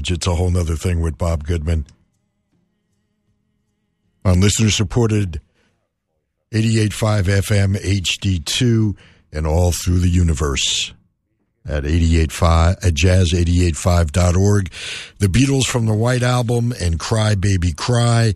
[0.03, 1.85] College, it's a whole other thing with Bob Goodman.
[4.25, 5.39] On listener supported
[6.51, 8.97] 88.5 FM HD2
[9.31, 10.93] and all through the universe
[11.65, 14.71] at 88.5 at jazz885.org.
[15.19, 18.34] The Beatles from the White Album and Cry Baby Cry,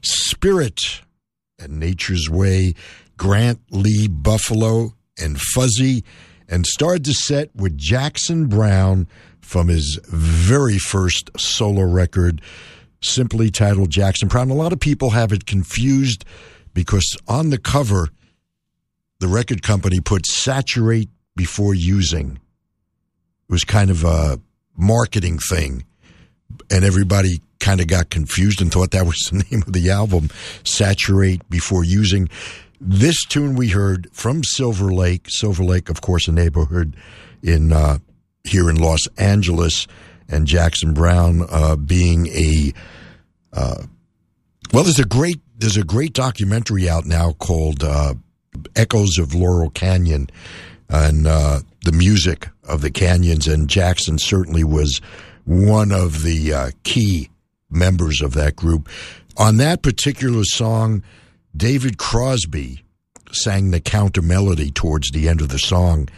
[0.00, 1.02] Spirit
[1.58, 2.74] and Nature's Way,
[3.18, 6.02] Grant Lee Buffalo and Fuzzy,
[6.48, 9.06] and started the set with Jackson Browne
[9.50, 12.40] from his very first solo record,
[13.02, 14.48] simply titled Jackson Browne.
[14.48, 16.24] A lot of people have it confused
[16.72, 18.10] because on the cover,
[19.18, 22.38] the record company put saturate before using.
[23.48, 24.38] It was kind of a
[24.76, 25.84] marketing thing.
[26.70, 30.30] And everybody kind of got confused and thought that was the name of the album,
[30.62, 32.28] Saturate Before Using.
[32.80, 36.94] This tune we heard from Silver Lake, Silver Lake, of course, a neighborhood
[37.42, 37.98] in uh,
[38.44, 39.86] here in Los Angeles,
[40.28, 42.72] and Jackson Browne uh, being a
[43.52, 43.82] uh,
[44.72, 48.14] well, there's a great there's a great documentary out now called uh,
[48.76, 50.28] Echoes of Laurel Canyon,
[50.88, 53.46] and uh, the music of the canyons.
[53.46, 55.00] And Jackson certainly was
[55.44, 57.30] one of the uh, key
[57.68, 58.88] members of that group.
[59.36, 61.02] On that particular song,
[61.56, 62.84] David Crosby
[63.32, 66.08] sang the counter melody towards the end of the song,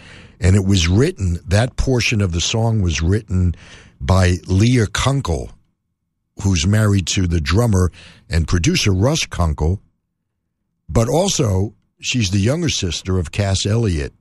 [0.42, 1.38] and it was written.
[1.46, 3.54] That portion of the song was written
[4.00, 5.50] by Leah Kunkel,
[6.42, 7.90] who's married to the drummer
[8.28, 9.80] and producer Russ Kunkel,
[10.88, 14.12] but also she's the younger sister of Cass Elliot.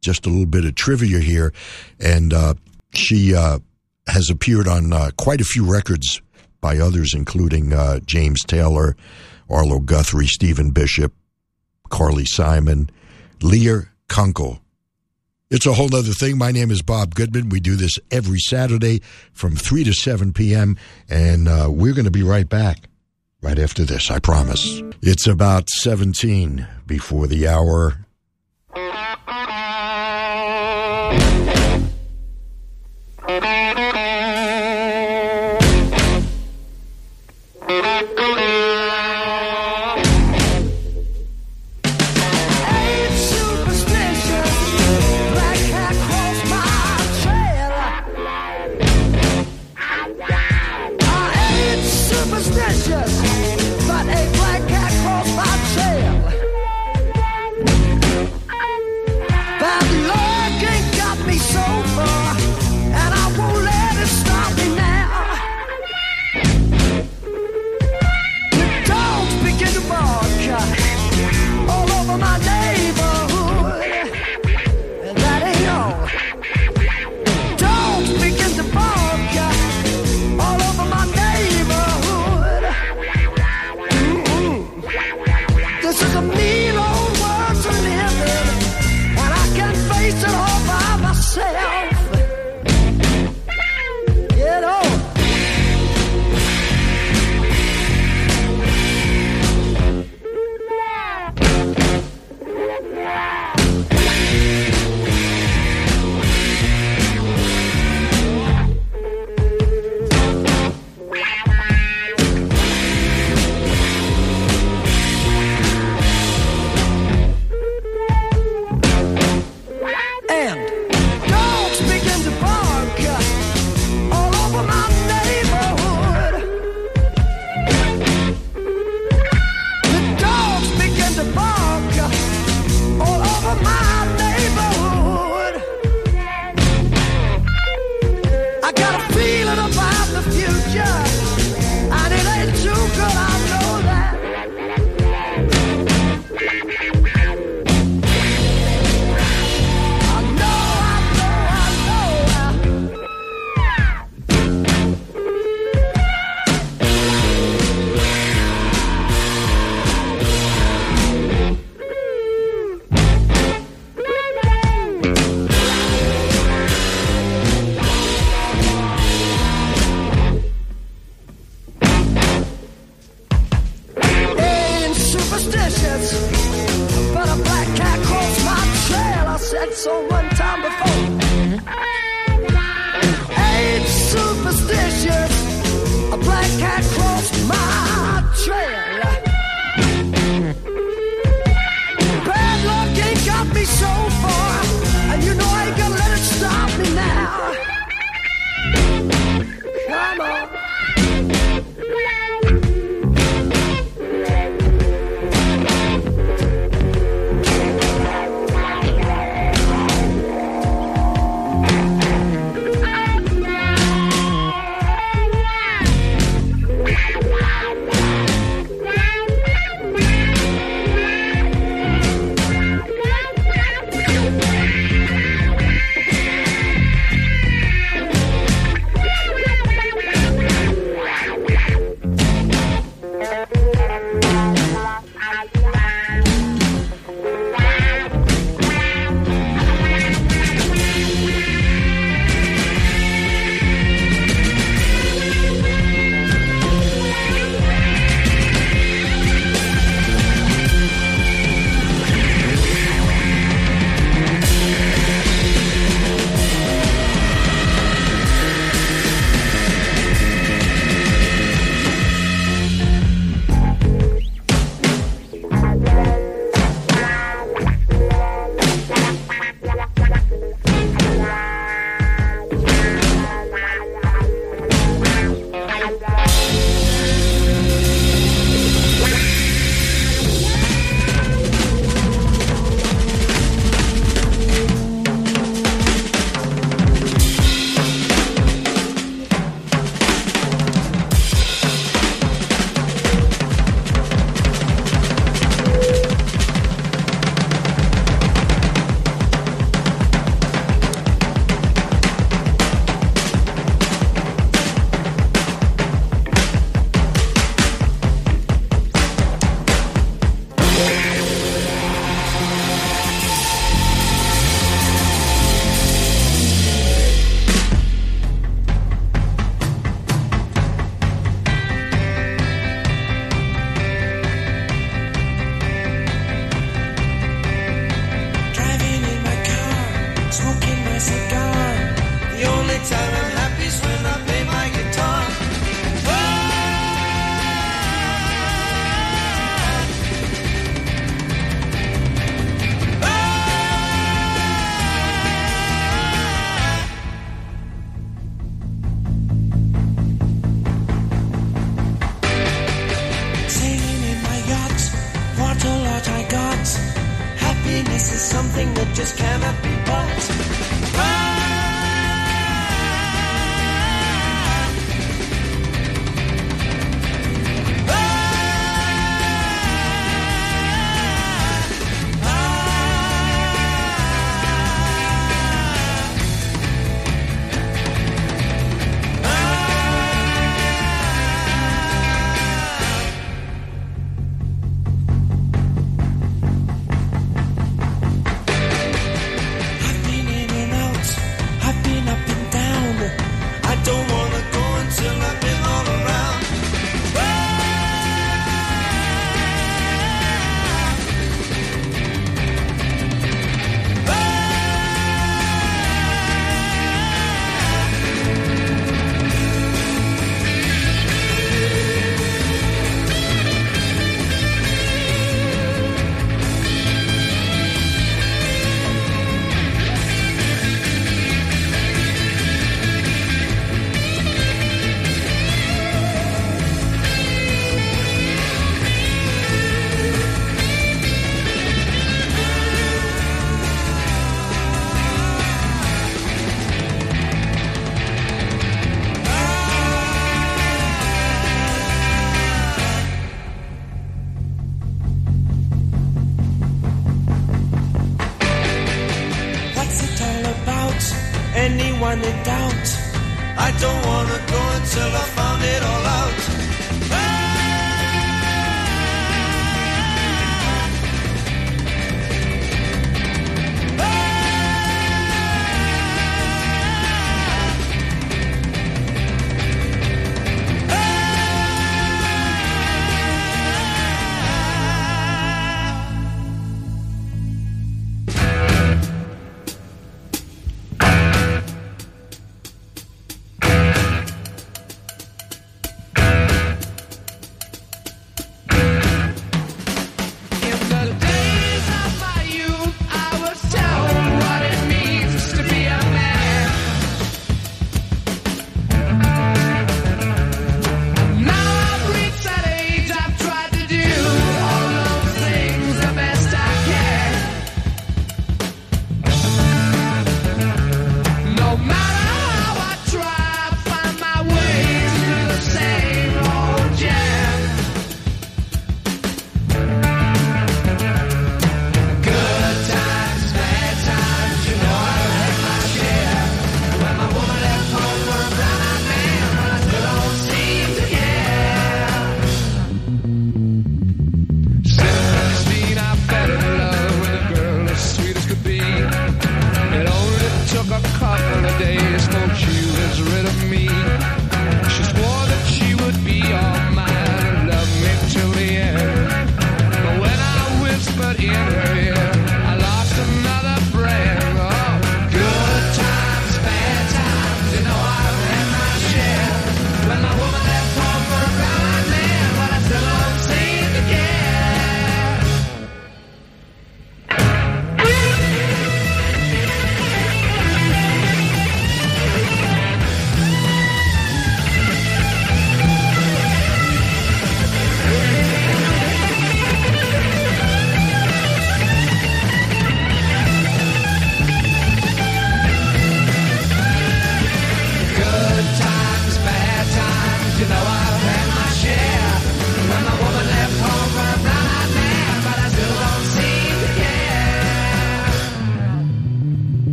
[0.00, 1.52] Just a little bit of trivia here,
[1.98, 2.54] and uh,
[2.94, 3.58] she uh,
[4.06, 6.20] has appeared on uh, quite a few records
[6.60, 8.94] by others, including uh, James Taylor,
[9.50, 11.12] Arlo Guthrie, Stephen Bishop,
[11.88, 12.88] Carly Simon,
[13.42, 14.60] Leah Kunkel.
[15.48, 16.38] It's a whole other thing.
[16.38, 17.50] My name is Bob Goodman.
[17.50, 19.00] We do this every Saturday
[19.32, 20.76] from 3 to 7 p.m.,
[21.08, 22.88] and uh, we're going to be right back
[23.42, 24.82] right after this, I promise.
[25.02, 28.06] It's about 17 before the hour.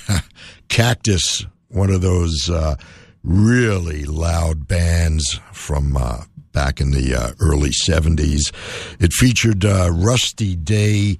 [0.69, 2.77] Cactus, one of those uh,
[3.25, 6.23] really loud bands from uh,
[6.53, 8.53] back in the uh, early 70s.
[9.01, 11.19] It featured uh, Rusty Day,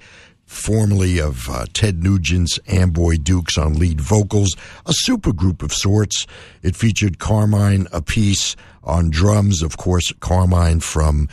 [0.63, 4.55] formerly of uh, Ted Nugent's Amboy Dukes on lead vocals,
[4.87, 6.27] a supergroup of sorts.
[6.63, 11.29] It featured Carmine Appice on drums, of course, Carmine from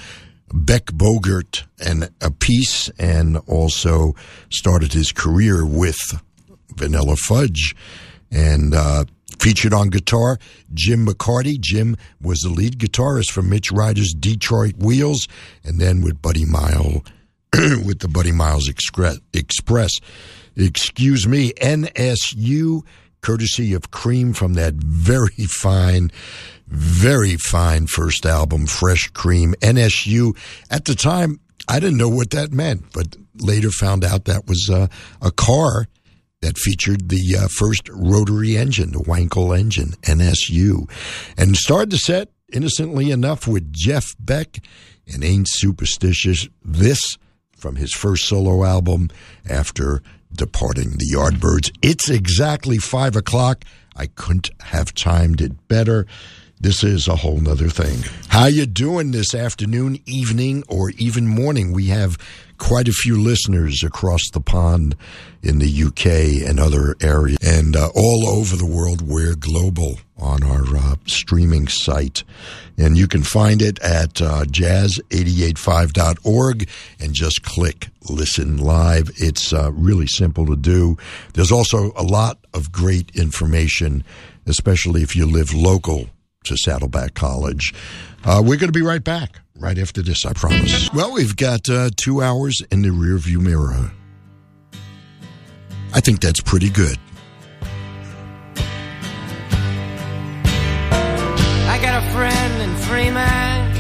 [0.51, 4.15] Beck Bogert and Appice, and also
[4.49, 5.99] started his career with
[6.75, 7.75] Vanilla Fudge.
[8.31, 9.05] And uh,
[9.39, 10.37] featured on guitar,
[10.73, 11.59] Jim McCarty.
[11.59, 15.27] Jim was the lead guitarist for Mitch Ryder's Detroit Wheels,
[15.63, 17.03] and then with Buddy Mile,
[17.85, 19.99] with the Buddy Miles Express.
[20.55, 22.81] Excuse me, NSU,
[23.21, 26.11] courtesy of Cream from that very fine,
[26.67, 29.55] very fine first album, Fresh Cream.
[29.61, 30.37] NSU.
[30.69, 34.69] At the time, I didn't know what that meant, but later found out that was
[34.71, 34.87] uh,
[35.21, 35.87] a car
[36.41, 40.89] that featured the uh, first rotary engine, the Wankel engine, NSU,
[41.37, 44.59] and started the set innocently enough with Jeff Beck
[45.11, 46.47] and Ain't Superstitious.
[46.63, 47.17] This
[47.59, 49.09] from his first solo album
[49.49, 50.01] after
[50.33, 51.71] departing the Yardbirds.
[51.81, 53.65] It's exactly five o'clock.
[53.95, 56.05] I couldn't have timed it better.
[56.61, 58.03] This is a whole nother thing.
[58.27, 61.71] How you doing this afternoon, evening, or even morning?
[61.71, 62.17] We have
[62.57, 64.95] quite a few listeners across the pond
[65.41, 69.01] in the UK and other areas, and uh, all over the world.
[69.01, 72.23] We're global on our uh, streaming site,
[72.77, 76.69] and you can find it at uh, jazz885.org
[76.99, 79.11] and just click listen live.
[79.17, 80.97] It's uh, really simple to do.
[81.33, 84.03] There's also a lot of great information,
[84.45, 86.09] especially if you live local
[86.45, 87.73] to Saddleback College.
[88.23, 90.91] Uh, we're going to be right back right after this, I promise.
[90.93, 93.91] Well, we've got uh, two hours in the rearview mirror.
[95.93, 96.97] I think that's pretty good.
[101.81, 103.71] Got a friend in Freeman.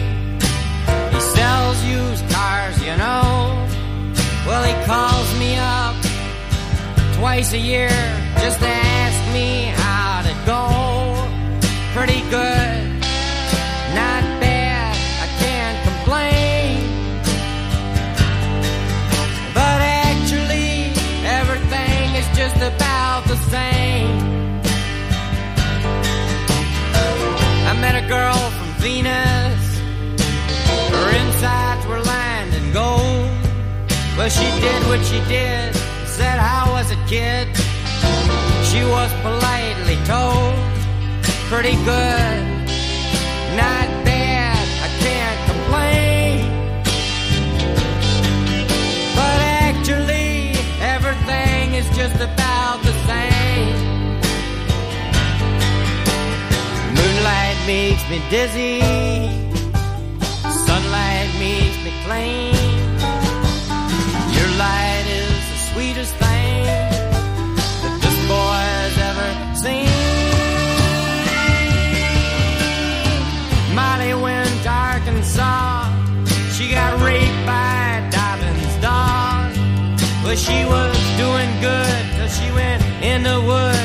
[1.13, 3.67] He sells used cars, you know.
[4.47, 5.95] Well, he calls me up
[7.15, 7.89] twice a year
[8.39, 10.61] just to ask me how to go.
[11.93, 12.78] Pretty good,
[28.09, 29.63] girl from Venus.
[30.93, 33.29] Her insides were lined in gold.
[34.17, 35.75] Well, she did what she did.
[36.17, 37.47] Said, How was it, kid?
[38.69, 40.57] She was politely told.
[41.51, 42.39] Pretty good.
[43.55, 44.08] Not bad.
[57.69, 58.81] Makes me dizzy.
[60.65, 62.53] Sunlight makes me plain.
[64.37, 66.63] Your light is the sweetest thing
[67.83, 69.29] that this boy has ever
[69.63, 70.01] seen.
[73.77, 75.93] Molly went to Arkansas.
[76.55, 77.81] She got raped by
[78.15, 79.45] Dobbins' dog.
[80.23, 82.81] Well, she was doing good till she went
[83.11, 83.78] in the woods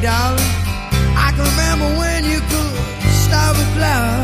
[0.00, 0.52] darling.
[1.16, 2.72] I can remember when you could
[3.26, 4.17] start a flowers.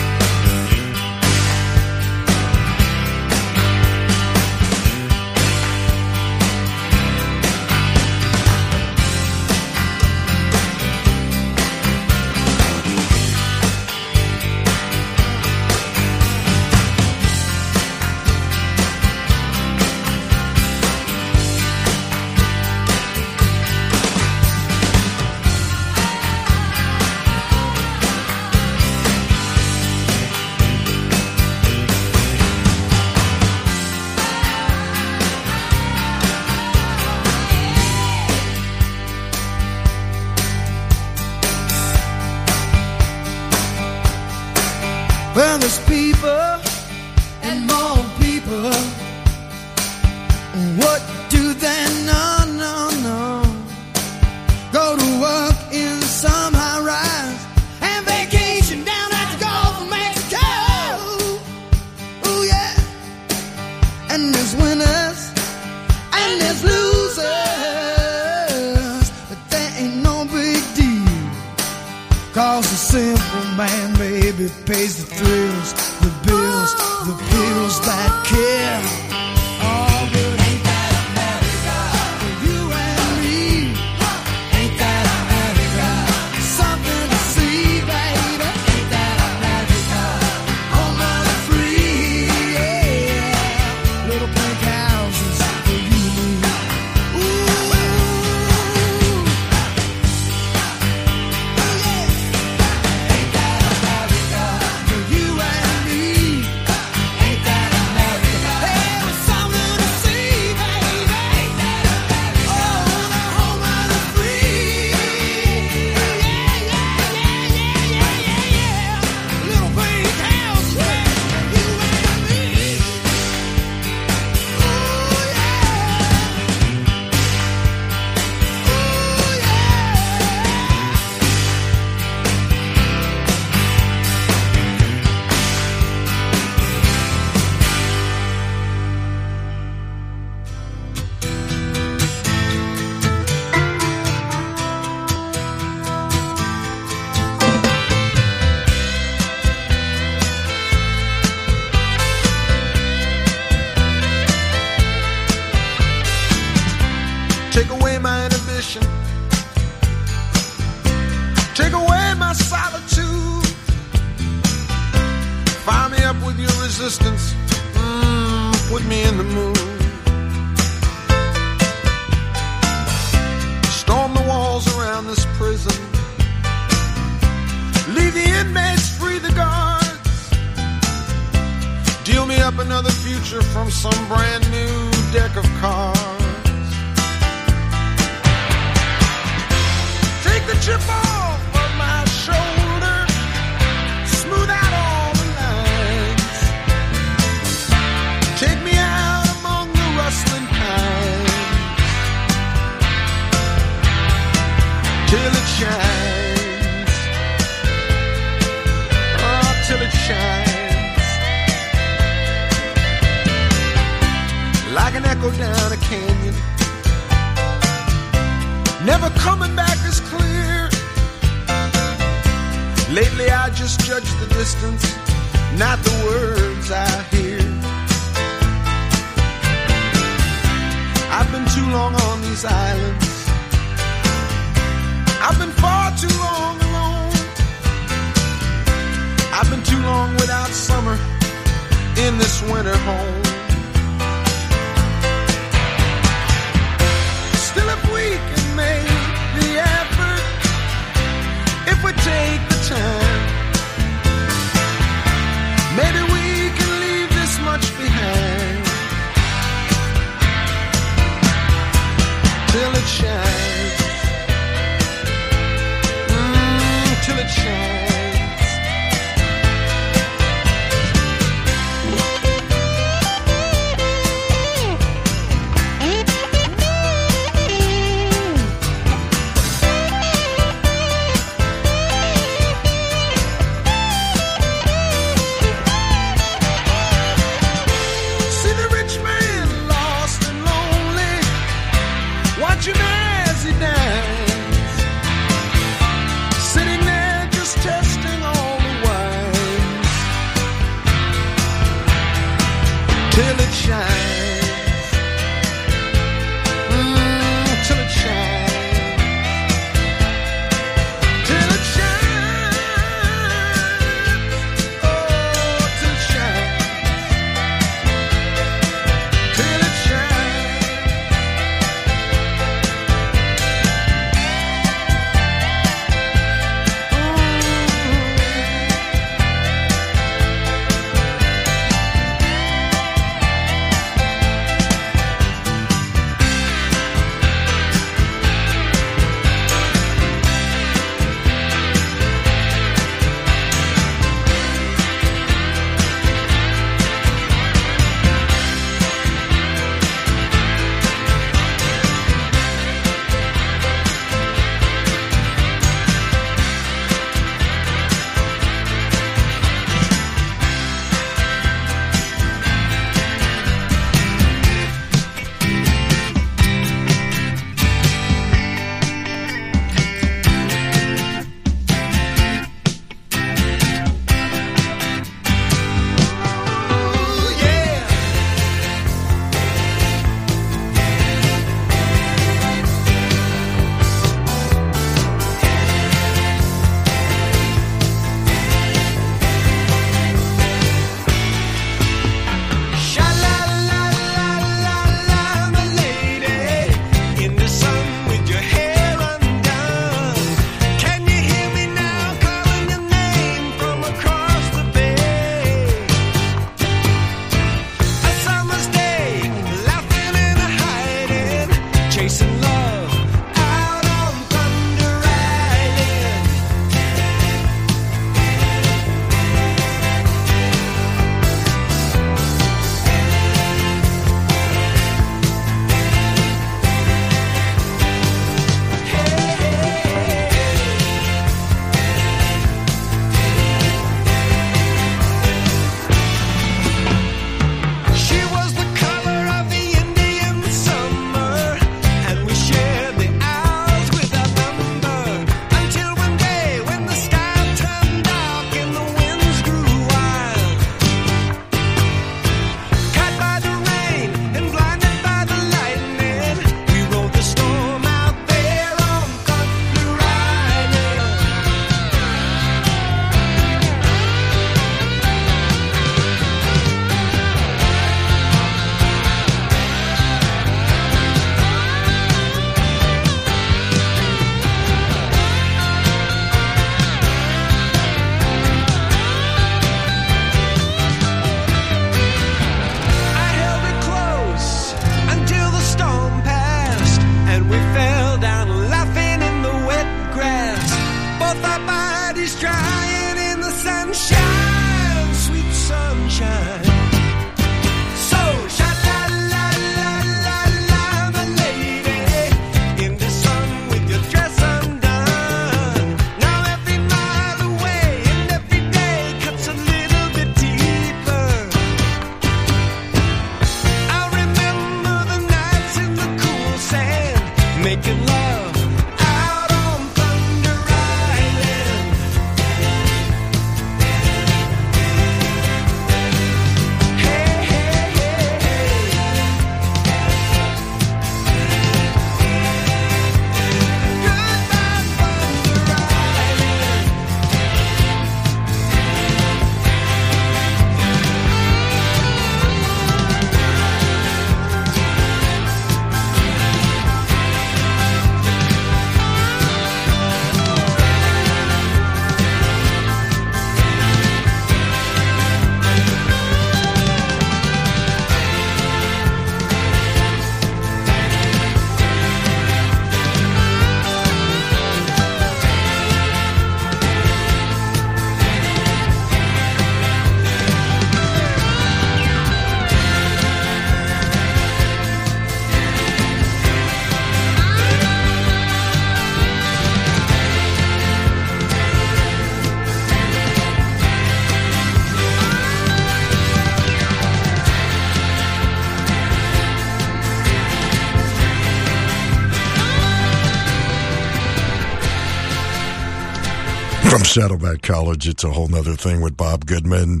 [597.10, 600.00] Saddleback College, it's a whole nother thing with Bob Goodman.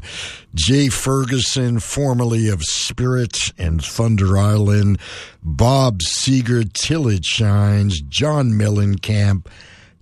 [0.54, 5.00] Jay Ferguson, formerly of Spirit and Thunder Island.
[5.42, 8.00] Bob Seger, Till It Shines.
[8.02, 9.46] John Mellencamp,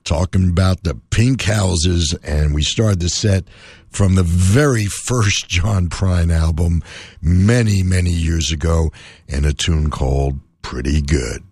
[0.05, 2.15] talking about the pink houses.
[2.23, 3.45] And we started the set
[3.89, 6.83] from the very first John Prine album
[7.23, 8.93] many, many years ago
[9.27, 11.43] in a tune called Pretty Good.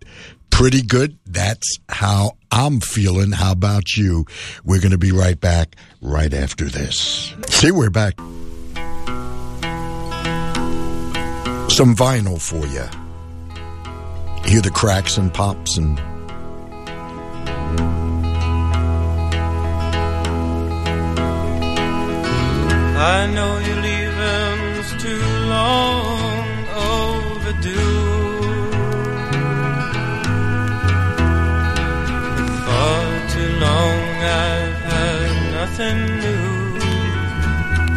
[0.57, 1.19] Pretty good.
[1.27, 3.31] That's how I'm feeling.
[3.31, 4.25] How about you?
[4.65, 7.31] We're going to be right back right after this.
[7.49, 8.19] See, we're back.
[11.69, 12.87] Some vinyl for you.
[14.49, 15.99] Hear the cracks and pops and
[22.97, 23.96] I know your leaving's
[35.77, 36.79] nothing new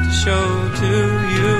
[0.03, 0.49] to show
[0.83, 0.95] to
[1.37, 1.57] you.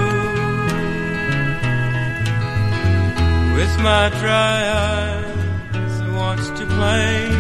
[3.57, 7.33] With my dry eyes, I watched you playing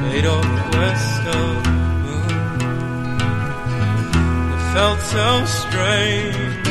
[0.00, 1.66] fade off west of
[2.04, 2.60] moon.
[4.52, 6.65] It felt so strange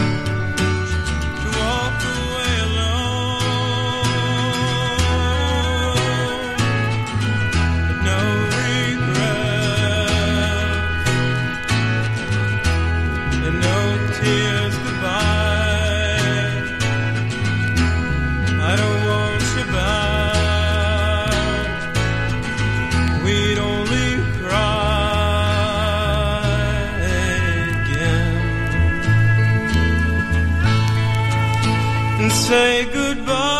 [32.47, 33.55] say goodbye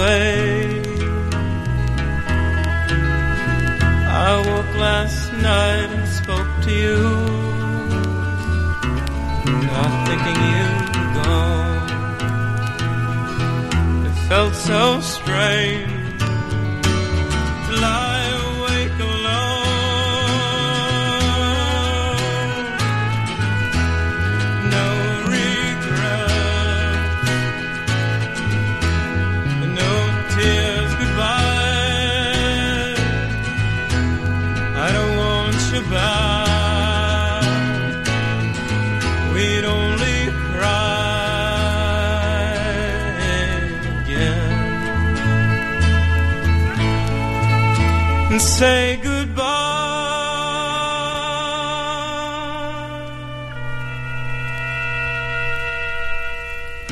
[0.00, 0.80] away.
[4.26, 7.00] I woke last night and spoke to you,
[9.72, 11.88] not thinking you were gone.
[14.06, 15.89] It felt so strange
[48.60, 49.40] say goodbye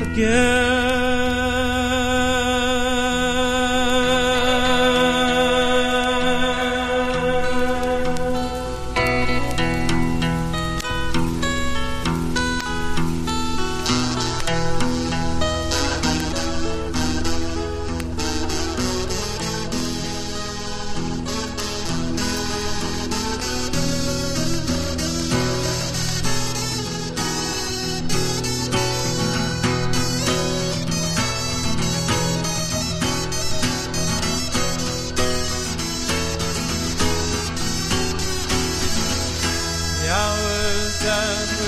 [0.01, 0.58] again.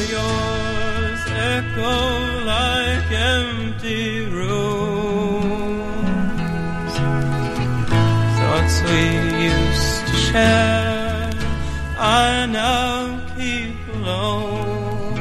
[0.10, 1.98] Yours echo
[2.46, 5.74] like empty rooms.
[8.38, 9.02] Thoughts we
[9.52, 11.32] used to share,
[11.98, 15.16] I now keep alone.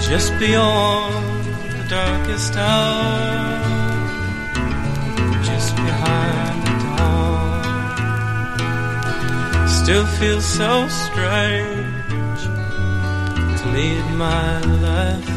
[0.00, 1.44] Just beyond
[1.74, 3.64] the darkest hour,
[5.42, 6.45] just behind
[9.86, 12.42] still feels so strange
[13.56, 15.35] to lead my life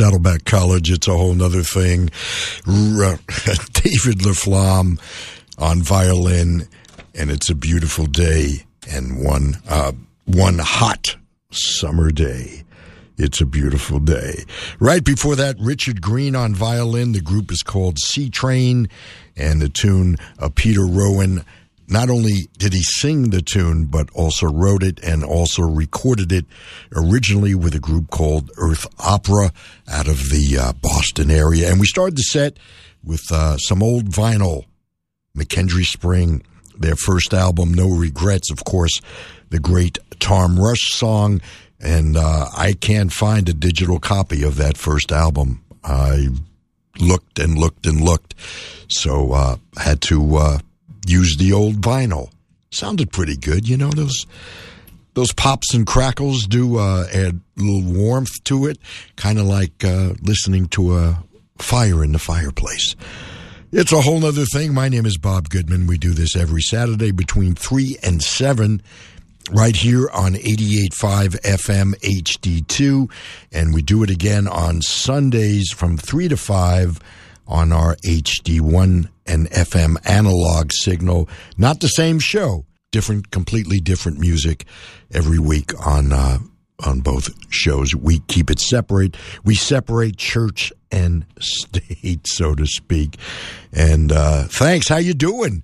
[0.00, 2.08] Saddleback College, it's a whole other thing.
[2.66, 3.16] Uh,
[3.74, 4.98] David Laflamme
[5.58, 6.66] on violin,
[7.14, 9.92] and it's a beautiful day and one uh,
[10.24, 11.16] one hot
[11.50, 12.64] summer day.
[13.18, 14.44] It's a beautiful day.
[14.78, 17.12] Right before that, Richard Greene on violin.
[17.12, 18.88] The group is called Seatrain,
[19.36, 21.44] and the tune, of Peter Rowan,
[21.90, 26.46] not only did he sing the tune, but also wrote it and also recorded it
[26.94, 29.52] originally with a group called Earth Opera
[29.88, 31.68] out of the uh, Boston area.
[31.70, 32.58] And we started the set
[33.04, 34.66] with uh, some old vinyl,
[35.36, 36.44] McKendree Spring,
[36.78, 39.00] their first album, No Regrets, of course,
[39.50, 41.40] the great Tom Rush song.
[41.80, 45.64] And uh, I can't find a digital copy of that first album.
[45.82, 46.28] I
[47.00, 48.34] looked and looked and looked,
[48.88, 50.36] so uh, had to
[51.06, 52.30] uh, use the old vinyl.
[52.70, 54.26] Sounded pretty good, you know those
[55.14, 58.78] those pops and crackles do uh, add a little warmth to it,
[59.16, 61.24] kind of like uh, listening to a
[61.58, 62.94] fire in the fireplace.
[63.72, 64.74] It's a whole other thing.
[64.74, 65.86] My name is Bob Goodman.
[65.86, 68.82] We do this every Saturday between 3 and 7
[69.52, 73.10] right here on 88.5 FM HD2.
[73.52, 76.98] And we do it again on Sundays from 3 to 5
[77.50, 81.28] on our HD1 and FM analog signal.
[81.58, 84.64] Not the same show, different, completely different music
[85.12, 86.38] every week on uh,
[86.86, 87.94] on both shows.
[87.94, 89.16] We keep it separate.
[89.44, 93.16] We separate church and state, so to speak.
[93.72, 94.88] And uh, thanks.
[94.88, 95.62] How you doing?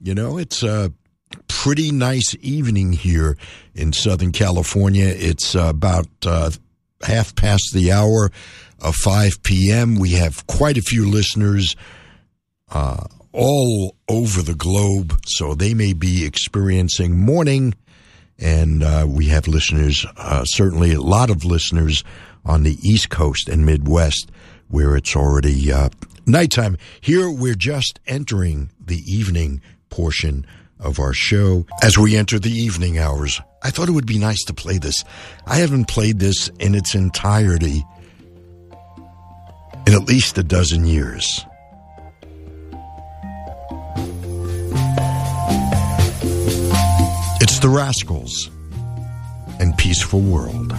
[0.00, 0.92] You know, it's a
[1.48, 3.36] pretty nice evening here
[3.74, 5.06] in Southern California.
[5.06, 6.50] It's about uh,
[7.02, 8.30] half past the hour
[8.80, 9.96] of 5 p.m.
[9.96, 11.76] We have quite a few listeners
[12.70, 17.74] uh, all over the globe, so they may be experiencing morning.
[18.38, 22.02] And uh, we have listeners, uh, certainly a lot of listeners
[22.44, 24.30] on the East Coast and Midwest
[24.68, 25.88] where it's already uh,
[26.26, 26.76] nighttime.
[27.00, 30.46] Here we're just entering the evening portion
[30.80, 31.66] of our show.
[31.82, 35.04] As we enter the evening hours, I thought it would be nice to play this.
[35.46, 37.84] I haven't played this in its entirety
[39.86, 41.44] in at least a dozen years.
[47.40, 48.50] It's the Rascals
[49.60, 50.72] and Peaceful World.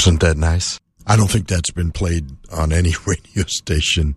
[0.00, 0.80] Wasn't that nice?
[1.06, 4.16] I don't think that's been played on any radio station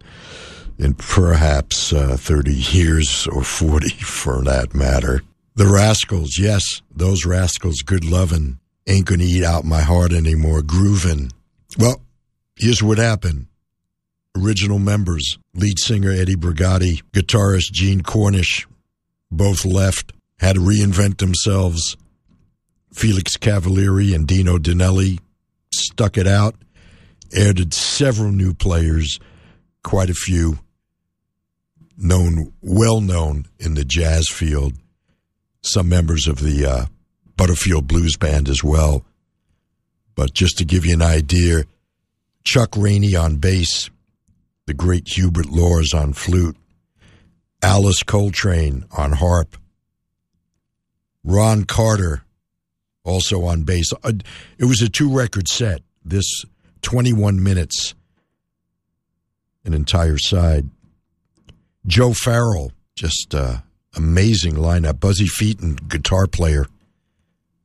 [0.80, 5.24] in perhaps uh, 30 years or 40 for that matter.
[5.56, 11.34] The Rascals, yes, those Rascals, good lovin', ain't gonna eat out my heart anymore, groovin'.
[11.78, 12.02] Well,
[12.56, 13.48] here's what happened.
[14.38, 18.66] Original members, lead singer Eddie Brigati, guitarist Gene Cornish,
[19.30, 21.98] both left, had to reinvent themselves.
[22.94, 25.20] Felix Cavaliere and Dino Danelli
[25.74, 26.56] stuck it out,
[27.36, 29.20] added several new players,
[29.84, 30.60] quite a few
[31.98, 34.74] known, well known in the jazz field,
[35.62, 36.86] some members of the uh,
[37.36, 39.06] Butterfield Blues Band as well.
[40.16, 41.64] But just to give you an idea,
[42.44, 43.90] Chuck Rainey on bass,
[44.66, 46.58] the great Hubert Laws on flute,
[47.62, 49.58] Alice Coltrane on harp,
[51.24, 52.24] Ron Carter
[53.04, 53.92] also on bass.
[54.04, 54.14] Uh,
[54.58, 55.82] It was a two record set.
[56.04, 56.46] This
[56.82, 57.96] 21 minutes,
[59.66, 60.70] an entire side.
[61.86, 63.58] Joe Farrell, just uh,
[63.96, 65.00] amazing lineup.
[65.00, 66.66] Buzzy Feiten, guitar player,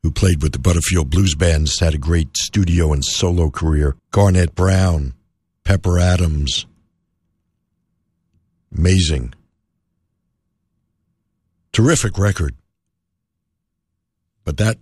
[0.03, 3.97] who played with the Butterfield Blues Bands, had a great studio and solo career.
[4.13, 5.15] Garnett Brown,
[5.65, 6.67] Pepper Adams,
[8.77, 9.35] amazing.
[11.73, 12.57] Terrific record.
[14.45, 14.79] But that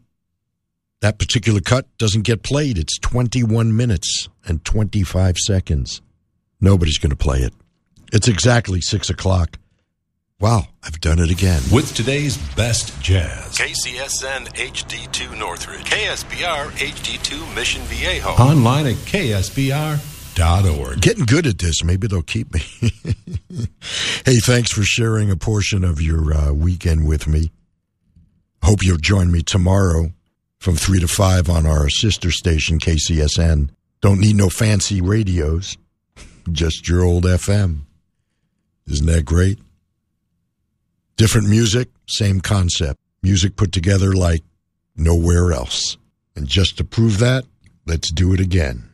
[1.01, 2.79] that particular cut doesn't get played.
[2.79, 6.01] It's 21 minutes and 25 seconds.
[6.61, 7.53] Nobody's going to play it.
[8.13, 9.59] It's exactly 6 o'clock.
[10.39, 11.63] Wow, I've done it again.
[11.73, 13.57] With today's best jazz.
[13.57, 15.85] KCSN HD2 Northridge.
[15.85, 18.29] KSBR HD2 Mission Viejo.
[18.31, 20.01] Online at ksbr.org.
[21.01, 21.83] Getting good at this.
[21.83, 22.61] Maybe they'll keep me.
[24.27, 27.51] hey, thanks for sharing a portion of your uh, weekend with me.
[28.63, 30.13] Hope you'll join me tomorrow
[30.59, 33.71] from 3 to 5 on our sister station, KCSN.
[34.01, 35.77] Don't need no fancy radios,
[36.53, 37.81] just your old FM.
[38.89, 39.59] Isn't that great?
[41.17, 43.01] Different music, same concept.
[43.23, 44.43] Music put together like
[44.97, 45.97] nowhere else.
[46.37, 47.45] And just to prove that,
[47.87, 48.91] let's do it again.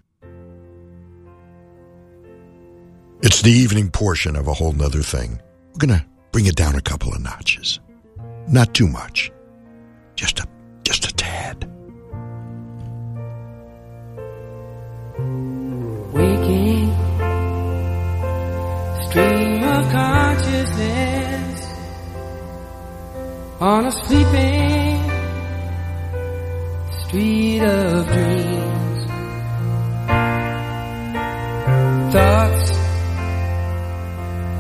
[3.23, 5.41] It's the evening portion of a whole nother thing.
[5.73, 7.79] We're going to bring it down a couple of notches.
[8.49, 9.31] Not too much.
[10.17, 10.47] Just a
[11.33, 11.59] tad.
[16.17, 16.91] Waking,
[19.07, 21.59] stream of consciousness
[23.61, 24.99] on a sleeping
[27.03, 29.01] street of dreams.
[32.15, 32.71] Thoughts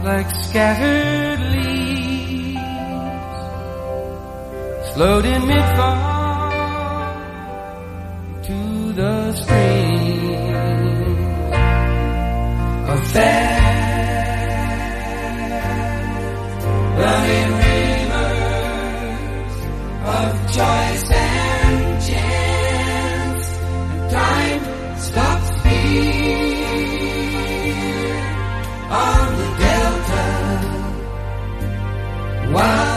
[0.05, 2.33] like scattered leaves
[4.94, 6.11] float in mid-fall
[8.95, 9.53] the streams
[12.91, 13.83] of fast
[16.99, 18.45] running rivers
[20.17, 23.47] of choice and chance.
[24.12, 24.62] Time
[24.99, 26.53] stops here.
[28.91, 30.27] On the delta
[32.53, 32.92] while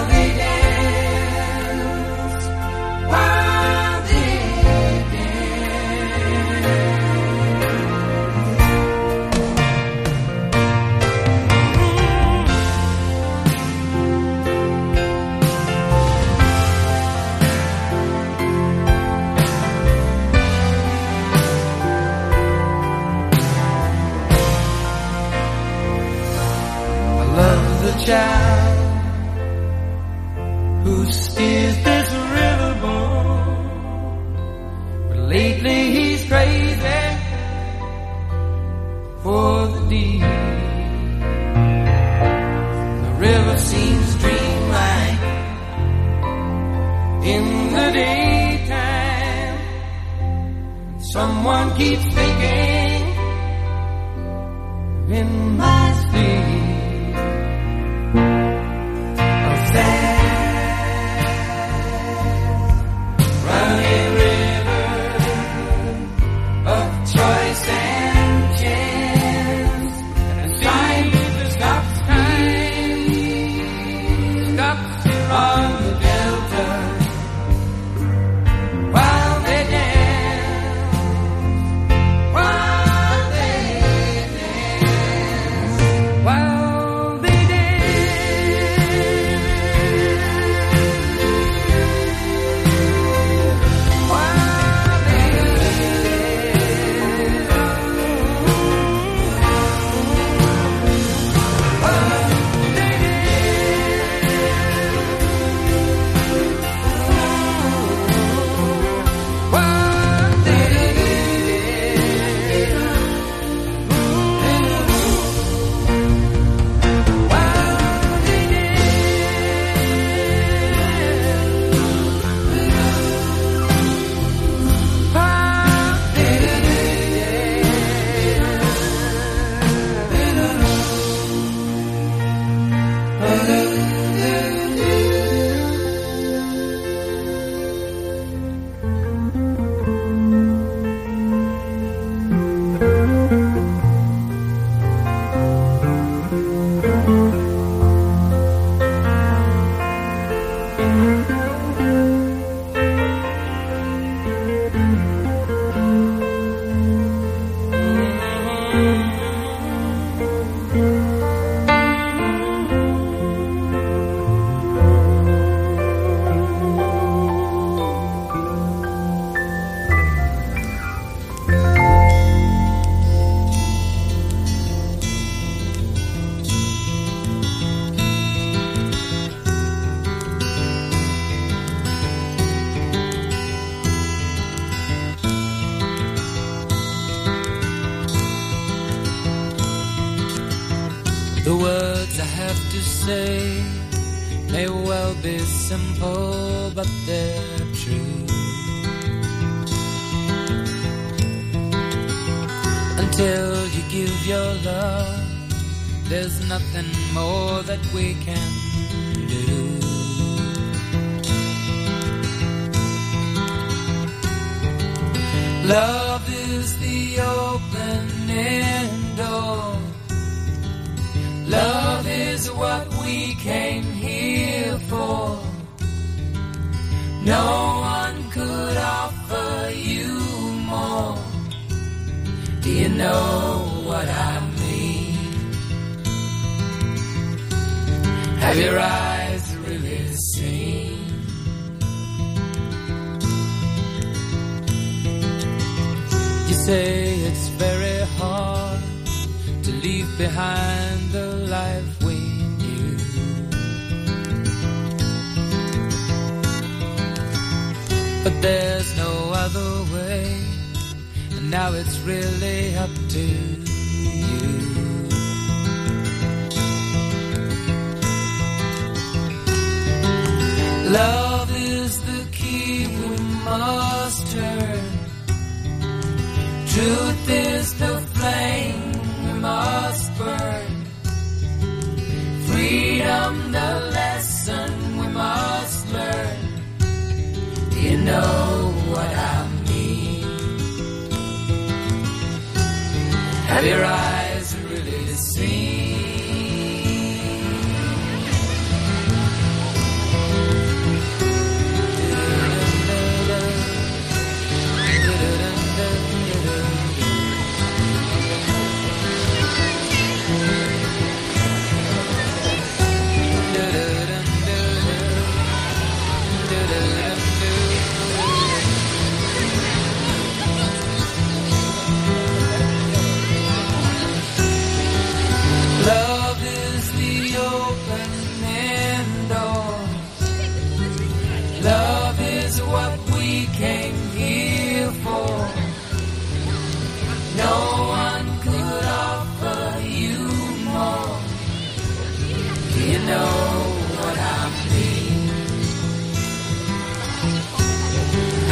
[28.05, 28.77] child
[30.83, 33.55] who steers this riverboat.
[35.09, 37.03] But lately he's crazy
[39.23, 40.21] for the deep.
[43.05, 45.23] The river seems dreamlike
[47.33, 47.43] in
[47.73, 49.57] the daytime.
[50.99, 53.01] Someone keeps thinking
[55.09, 55.94] in my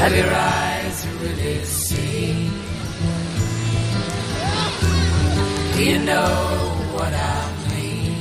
[0.04, 2.52] Have your eyes really seen?
[5.78, 6.28] Do you know
[6.96, 7.40] what I
[7.72, 8.16] mean?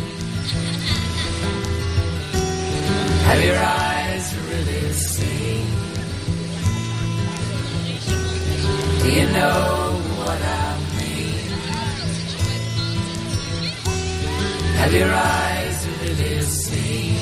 [3.26, 5.66] Have your eyes really seen?
[9.02, 11.50] Do you know what I mean?
[14.78, 17.16] Have your eyes really seen?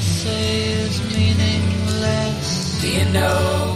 [0.00, 2.80] Say is meaningless.
[2.80, 3.69] Do you know?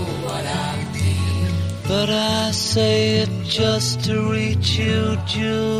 [1.86, 5.74] But I say it just to reach you, Julia.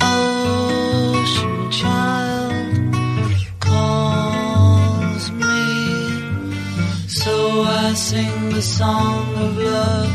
[0.00, 2.94] ocean child
[3.60, 5.66] calls me.
[7.08, 10.13] So I sing the song of love.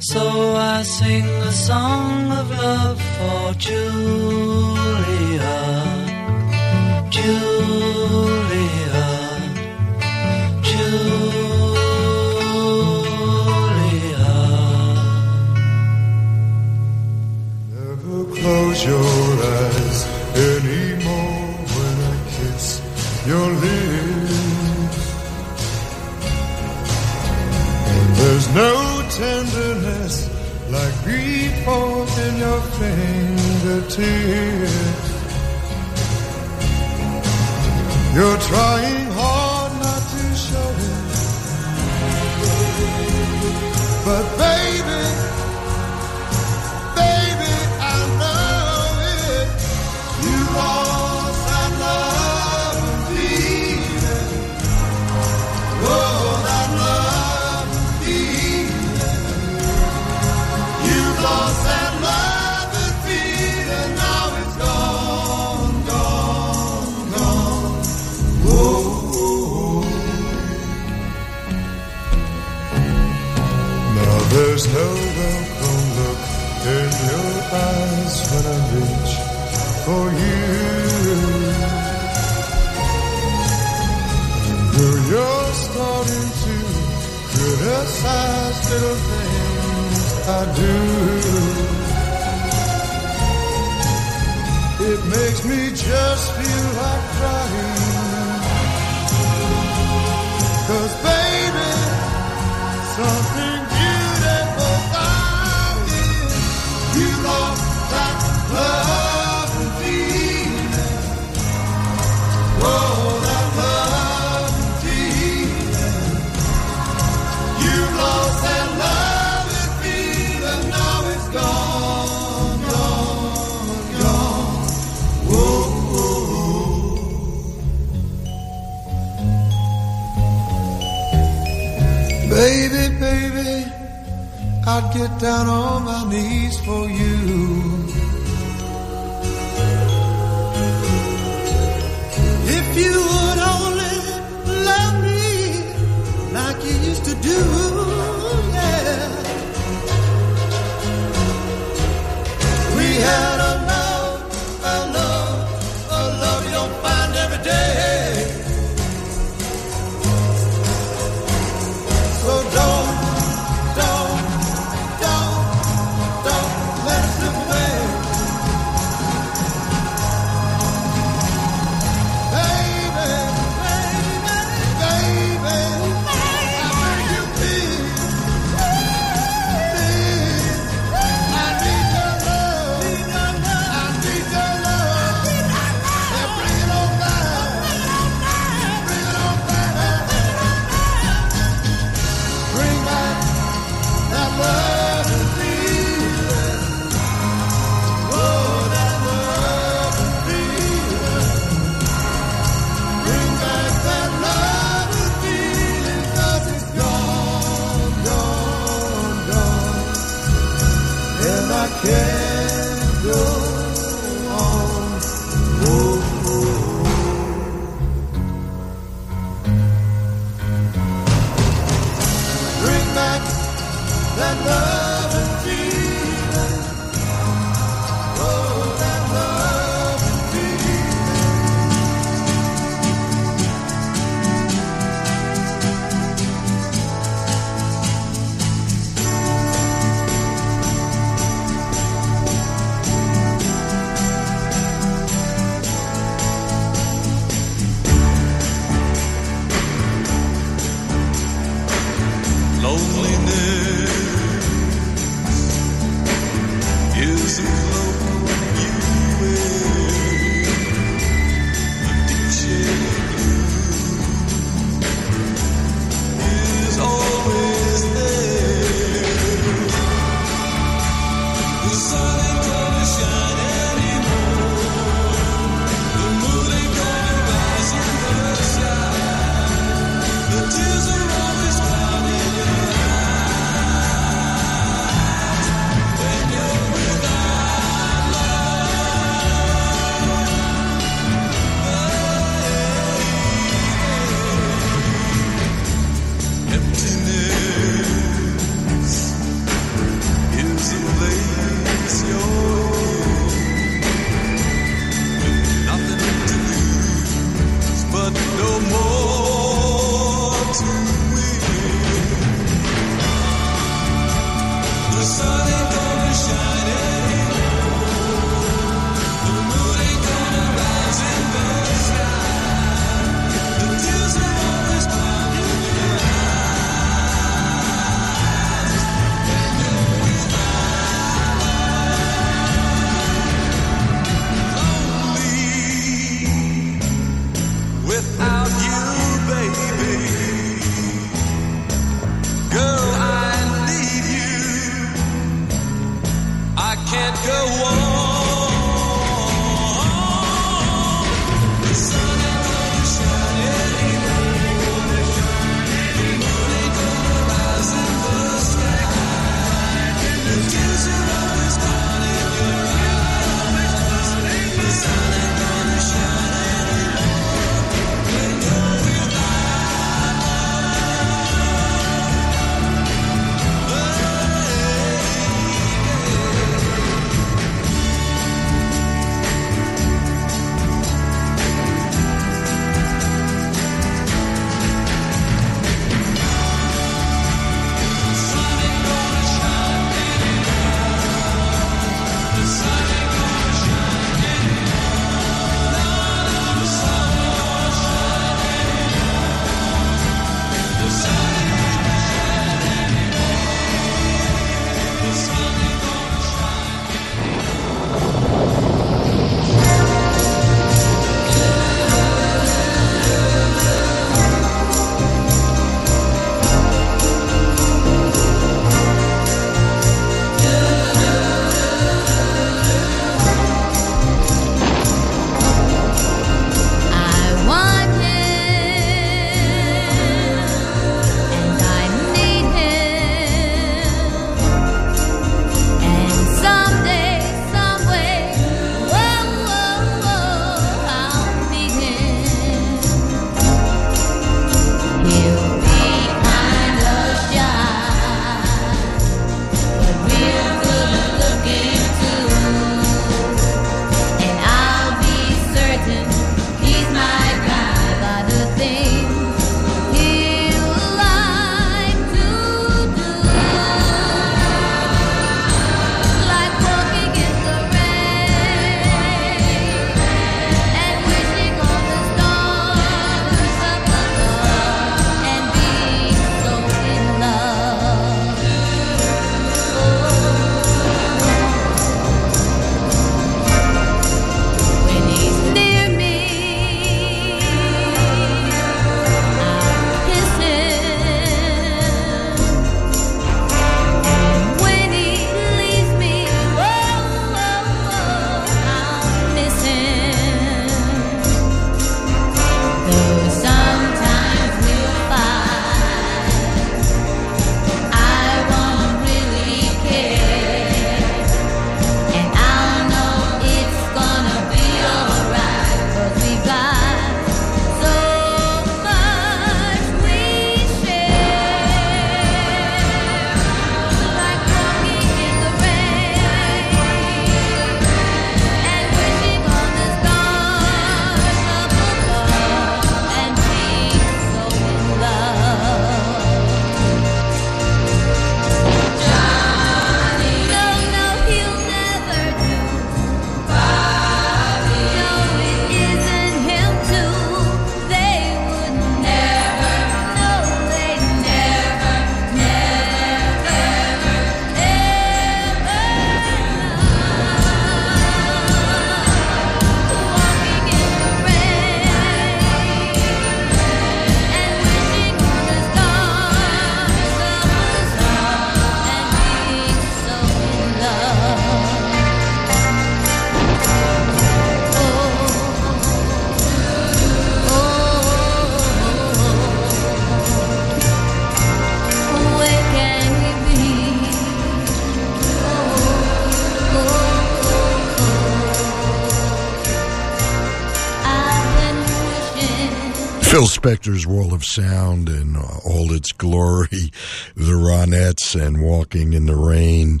[593.60, 596.90] Spector's Wall of Sound and uh, all its glory,
[597.34, 600.00] the Ronettes and Walking in the Rain.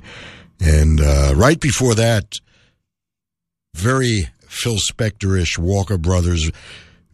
[0.58, 2.36] And uh, right before that,
[3.74, 6.50] very Phil Spector-ish Walker Brothers,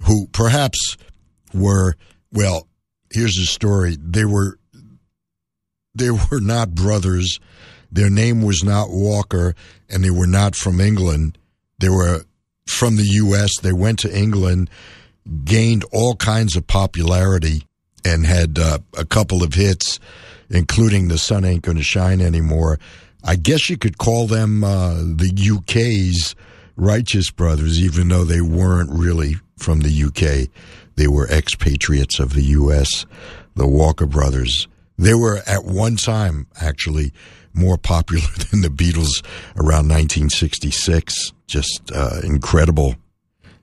[0.03, 0.97] who perhaps
[1.53, 1.97] were,
[2.31, 2.69] well,
[3.11, 3.97] here's the story.
[4.01, 4.61] They were,
[5.97, 7.41] they were not brothers.
[7.91, 9.57] Their name was not Walker,
[9.91, 11.39] and they were not from England.
[11.81, 12.23] They were
[12.69, 13.51] from the U.S.
[13.61, 14.71] They went to England,
[15.45, 17.63] gained all kinds of popularity,
[18.05, 19.99] and had uh, a couple of hits,
[20.51, 22.79] including "The Sun Ain't Gonna Shine Anymore."
[23.25, 26.37] I guess you could call them uh, the UK's
[26.77, 30.49] Righteous Brothers, even though they weren't really from the UK.
[30.95, 33.07] They were expatriates of the U.S.,
[33.55, 34.69] the Walker Brothers.
[34.99, 37.13] They were at one time actually
[37.53, 39.25] more popular than the Beatles
[39.57, 41.33] around 1966.
[41.47, 42.97] Just uh, incredible,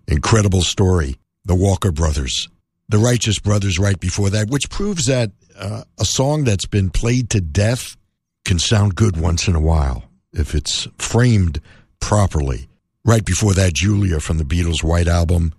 [0.08, 1.17] incredible story.
[1.46, 2.48] The Walker Brothers,
[2.90, 7.30] the Righteous Brothers, right before that, which proves that uh, a song that's been played
[7.32, 7.98] to death
[8.46, 11.62] can sound good once in a while if it's framed
[12.00, 12.68] properly.
[13.06, 15.54] Right before that, Julia from the Beatles' White Album.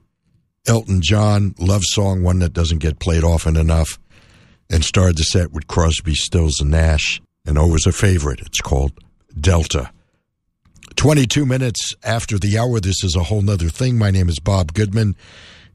[0.66, 3.98] Elton John, love song, one that doesn't get played often enough,
[4.70, 8.40] and started the set with Crosby, Stills, and Nash, and always a favorite.
[8.40, 8.92] It's called
[9.38, 9.90] Delta.
[10.96, 13.98] 22 minutes after the hour, this is a whole nother thing.
[13.98, 15.16] My name is Bob Goodman,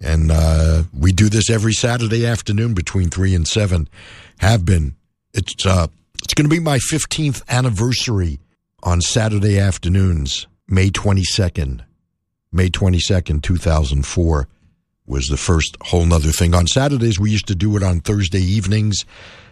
[0.02, 3.90] and uh, we do this every Saturday afternoon between 3 and 7.
[4.40, 4.96] Have been.
[5.34, 5.88] It's, uh,
[6.24, 8.40] it's going to be my 15th anniversary
[8.82, 11.82] on Saturday afternoons, May 22nd.
[12.52, 14.48] May 22nd, 2004
[15.06, 16.56] was the first whole nother thing.
[16.56, 19.06] On Saturdays, we used to do it on Thursday evenings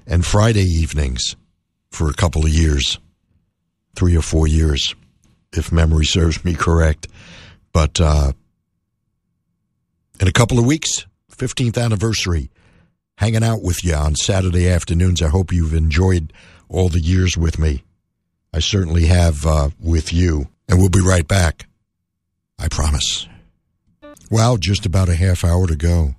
[0.06, 1.35] and Friday evenings
[1.92, 3.00] for a couple of years,
[3.95, 4.95] three or four years,
[5.51, 7.08] if memory serves me correct.
[7.74, 8.34] But uh,
[10.20, 12.50] in a couple of weeks, 15th anniversary,
[13.18, 15.22] hanging out with you on Saturday afternoons.
[15.22, 16.34] I hope you've enjoyed
[16.70, 17.84] all the years with me.
[18.54, 20.48] I certainly have uh, with you.
[20.68, 21.68] And we'll be right back.
[22.60, 23.28] I promise.
[24.30, 26.16] Well, just about a half hour to go.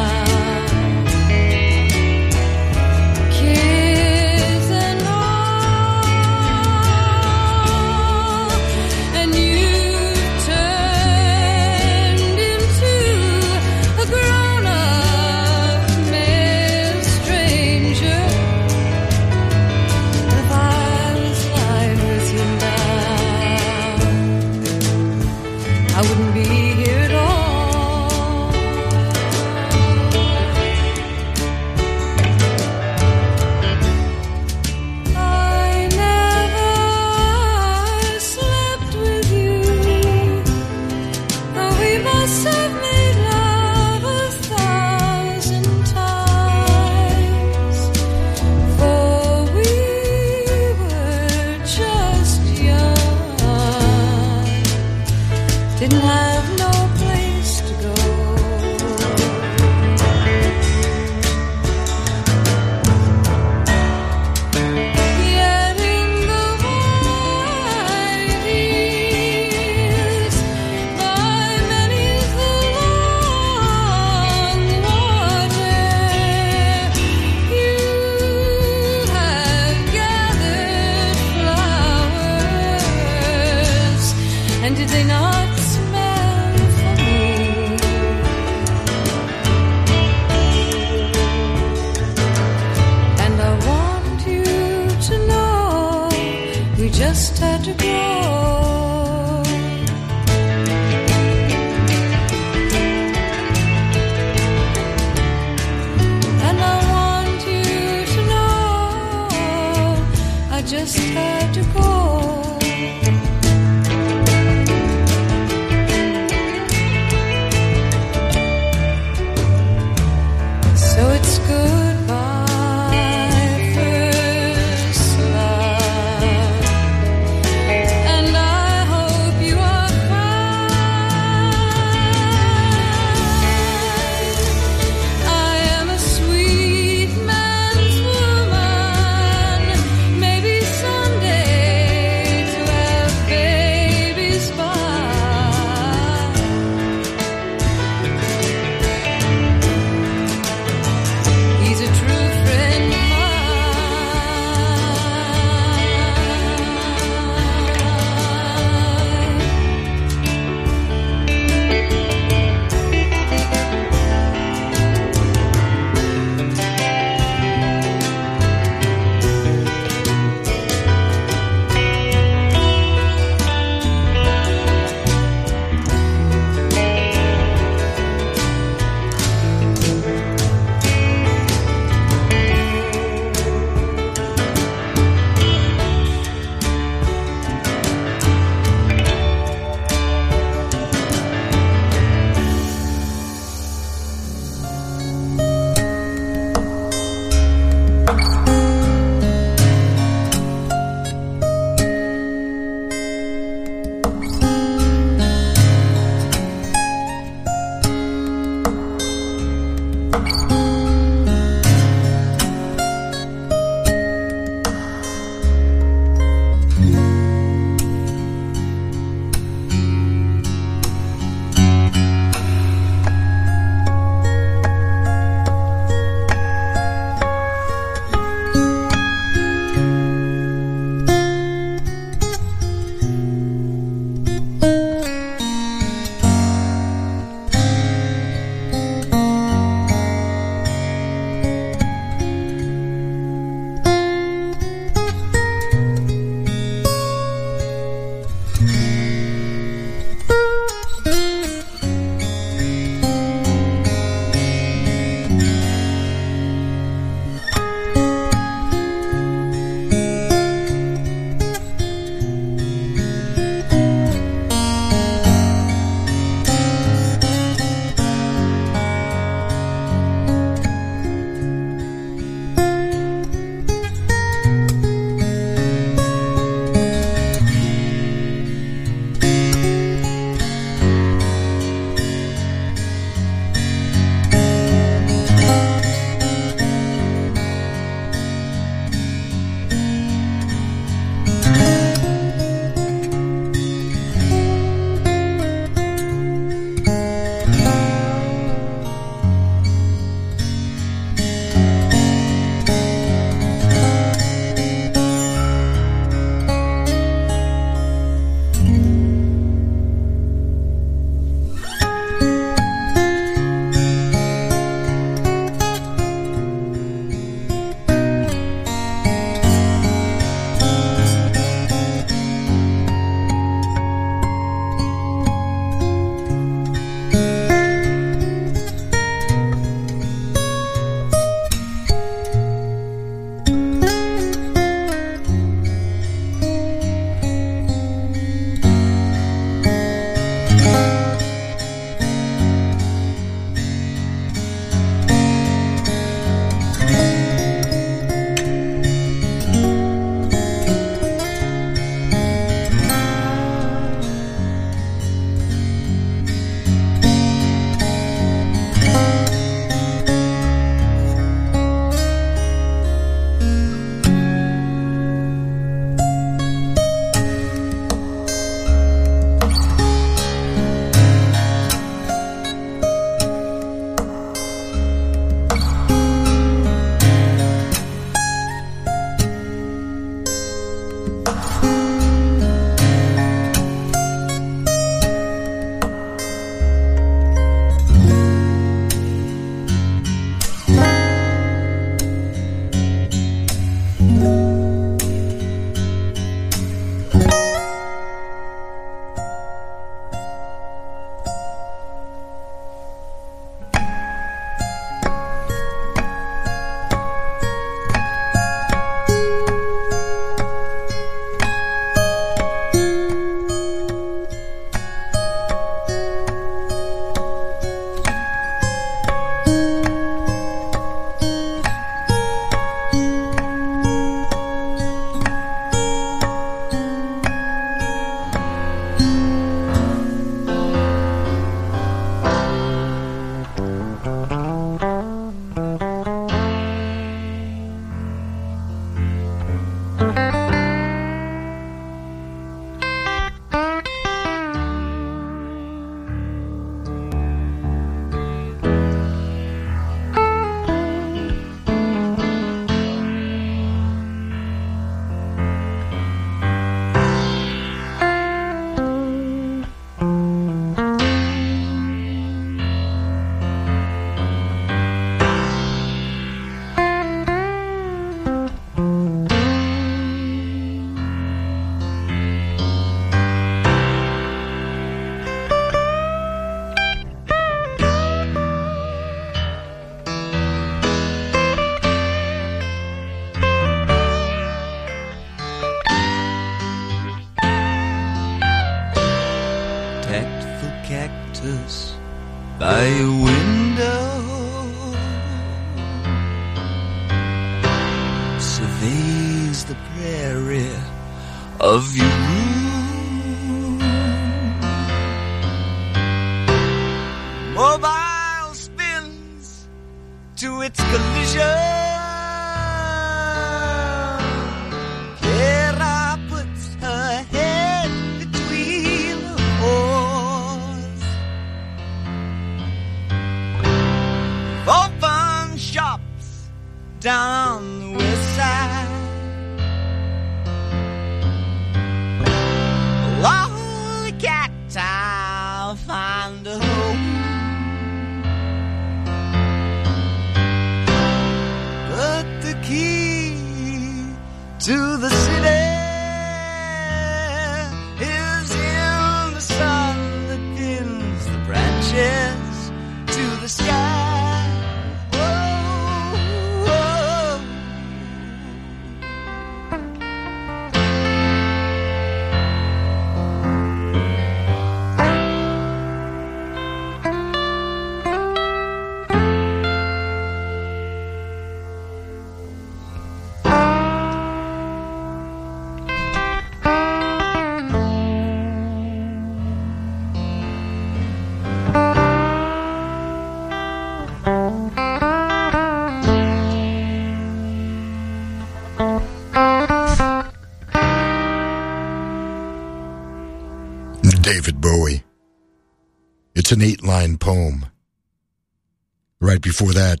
[599.56, 600.00] Before that,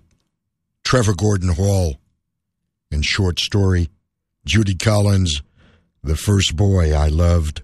[0.82, 1.94] Trevor Gordon Hall
[2.90, 3.88] and short story,
[4.44, 5.42] Judy Collins,
[6.02, 7.62] The First Boy I Loved,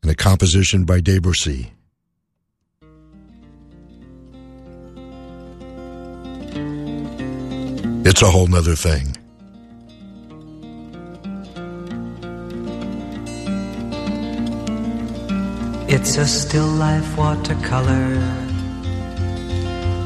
[0.00, 1.70] and a composition by Debussy.
[8.06, 9.18] It's a whole nother thing.
[15.90, 18.51] It's a still life watercolor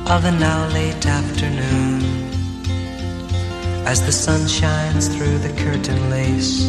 [0.09, 2.01] of a now late afternoon
[3.85, 6.65] as the sun shines through the curtain lace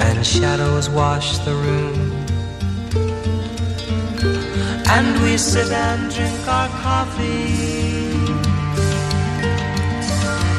[0.00, 2.10] and shadows wash the room.
[4.88, 7.54] And we sit and drink our coffee,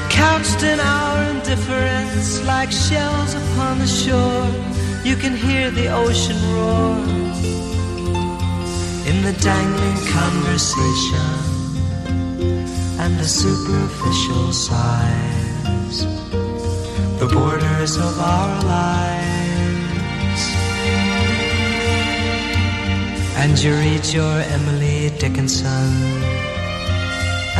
[0.09, 4.47] couched in our indifference like shells upon the shore.
[5.03, 6.95] You can hear the ocean roar
[9.09, 11.48] in the dangling conversation
[13.09, 15.97] and the superficial sighs,
[17.19, 20.43] the borders of our lives.
[23.41, 25.89] And you read your Emily Dickinson,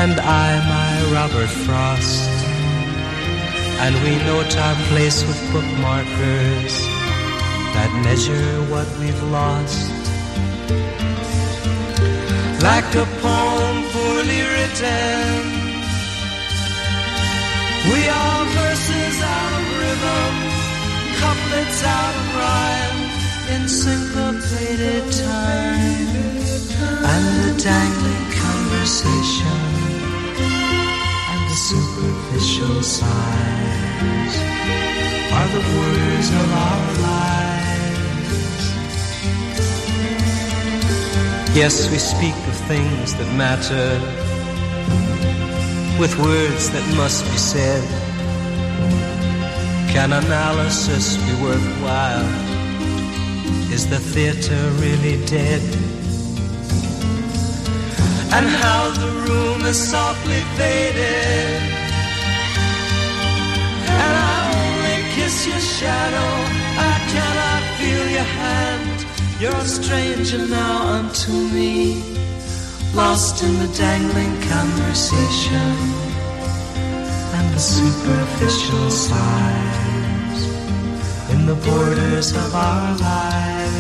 [0.04, 2.30] and I my Robert Frost,
[3.84, 6.74] and we note our place with bookmarkers
[7.76, 9.90] that measure what we've lost.
[12.62, 13.49] Like a poem
[14.30, 15.44] poorly written,
[17.92, 20.36] we are verses out of rhythm,
[21.20, 23.00] couplets out of rhyme,
[23.56, 26.08] in syncopated time,
[27.12, 29.62] and the dangling conversation
[31.32, 34.36] and the superficial sighs
[35.38, 37.40] are the words of our lives.
[41.56, 42.36] Yes, we speak
[42.70, 43.90] things that matter
[46.00, 47.84] with words that must be said.
[49.94, 52.30] Can analysis be worthwhile?
[53.74, 55.64] Is the theater really dead?
[58.38, 61.50] And how the room is softly faded.
[63.98, 66.32] And I only kiss your shadow.
[66.92, 68.98] I cannot feel your hand.
[69.42, 72.29] You're a stranger now unto me,
[72.94, 75.74] lost in the dangling conversation
[77.38, 80.42] and the superficial sighs
[81.32, 83.79] in the borders of our lives.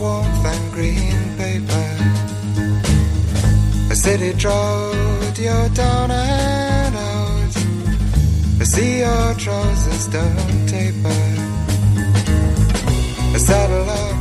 [0.00, 1.88] Warmth and green paper.
[3.90, 7.56] A city drought, you're down and out.
[8.60, 11.22] I see your trousers don't taper.
[13.34, 14.16] I saddle up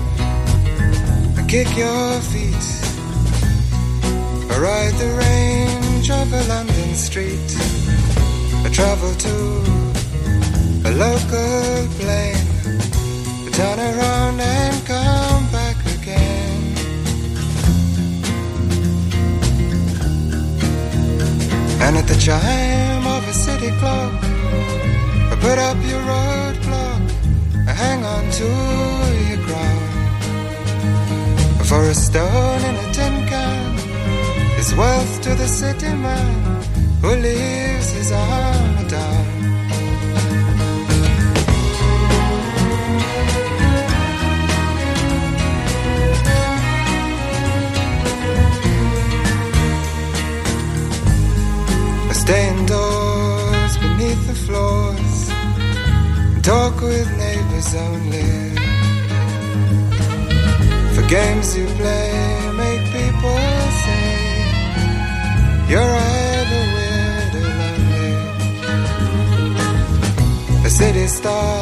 [1.40, 2.66] I kick your feet.
[4.52, 7.50] I ride the range of a London street.
[8.66, 9.36] I travel to
[10.90, 12.48] a local plane.
[13.46, 14.75] I turn around and
[21.84, 24.22] And at the chime of a city clock,
[25.42, 27.02] put up your road clock.
[27.68, 28.50] I hang on to
[29.30, 29.82] your crown.
[31.70, 33.76] For a stone in a tin can
[34.60, 36.64] is wealth to the city man
[37.02, 39.25] who leaves his armor down.
[52.26, 55.18] Stay indoors beneath the floors
[56.42, 58.32] talk with neighbors only.
[60.94, 62.10] For games you play
[62.64, 63.40] make people
[63.84, 64.10] say
[65.72, 68.12] you're either weird or lonely.
[70.68, 71.56] A city star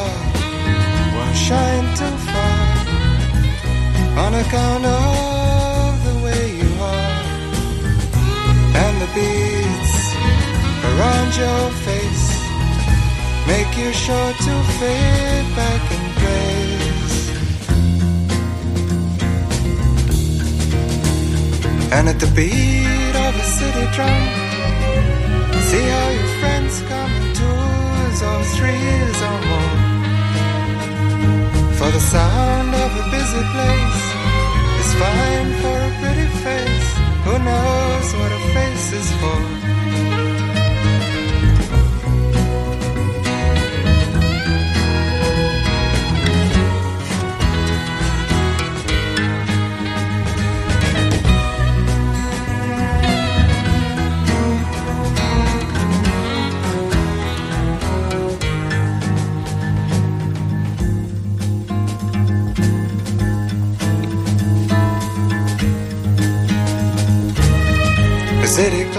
[1.15, 2.63] won't shine too far
[4.23, 7.23] on account of the way you are
[8.83, 9.82] and the beads
[10.93, 12.27] around your face
[13.47, 17.15] make you sure to fade back in place.
[21.95, 24.23] And at the beat of a city drum,
[25.69, 29.75] see how your friends come in twos or threes or more.
[31.77, 34.05] For the sound of a busy place
[34.81, 36.91] is fine for a pretty face.
[37.25, 39.72] Who knows what a face is for?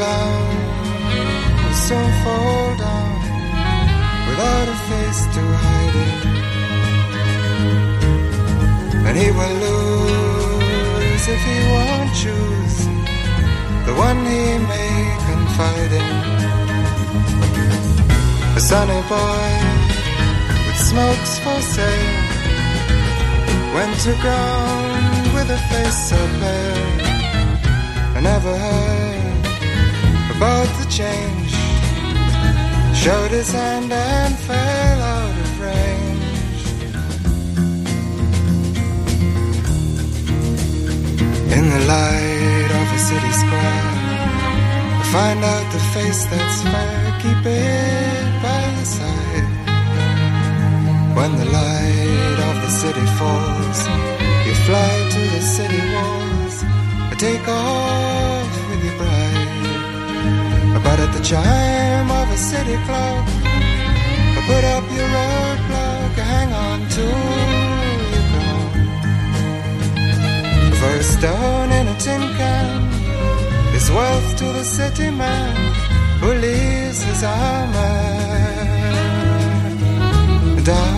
[0.04, 0.56] Clown
[1.60, 3.12] will soon fall down
[4.28, 6.22] without a face to hide it.
[9.06, 12.78] And he will lose if he won't choose
[13.86, 14.94] the one he may
[15.30, 16.14] confide in.
[18.58, 19.50] A sunny boy
[20.66, 22.22] with smokes for sale
[23.76, 26.92] went to ground with a face so pale.
[28.16, 29.13] I never heard
[30.44, 31.52] about the change.
[33.02, 36.62] Showed his hand and fell out of range.
[41.56, 43.88] In the light of a city square,
[45.00, 47.00] I find out the face that's fair.
[47.22, 49.48] Keep it by your side.
[51.18, 53.80] When the light of the city falls,
[54.46, 56.56] you fly to the city walls.
[57.12, 58.23] I take off
[61.04, 63.24] at the chime of a city clock,
[64.48, 67.06] put up your roadblock, hang on to
[68.12, 68.70] your crown.
[70.78, 72.80] For a stone in a tin can
[73.76, 75.54] is wealth to the city man
[76.20, 78.04] who leaves his armor
[80.64, 80.93] down.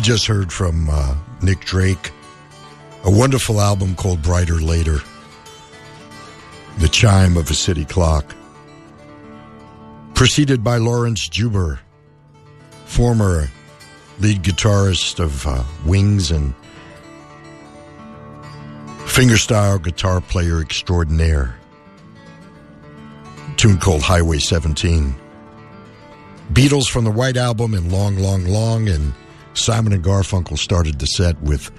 [0.00, 2.10] Just heard from uh, Nick Drake,
[3.04, 4.98] a wonderful album called Bryter Layter,
[6.78, 8.34] The Chime of a City Clock,
[10.14, 11.80] preceded by Laurence Juber,
[12.86, 13.48] former
[14.18, 16.54] lead guitarist of uh, Wings and
[19.04, 21.54] fingerstyle guitar player extraordinaire.
[23.56, 25.14] Tune called Highway 17.
[26.52, 29.12] Beatles from the White Album and Long, Long, Long, and
[29.60, 31.70] Simon and Garfunkel started the set with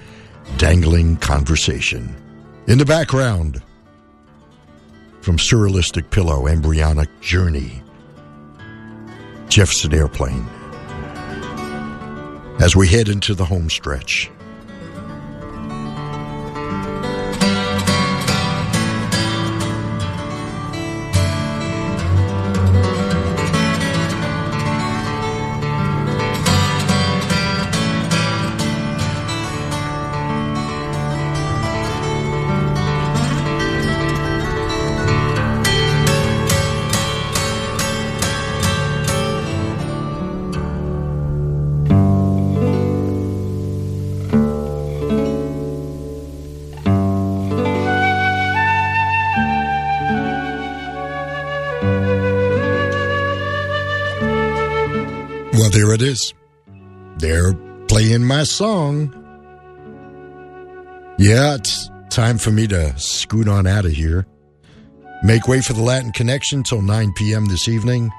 [0.57, 2.15] Dangling Conversation.
[2.67, 3.61] In the background,
[5.21, 7.81] from Surrealistic Pillow, Embryonic Journey,
[9.49, 10.47] Jefferson Airplane.
[12.59, 14.29] As we head into the home stretch.
[56.11, 56.33] Is.
[57.17, 57.53] They're
[57.87, 59.13] playing my song.
[61.17, 64.25] Yeah, it's time for me to scoot on out of here.
[65.23, 67.45] Make way for the Latin Connection till 9 p.m.
[67.45, 68.11] this evening.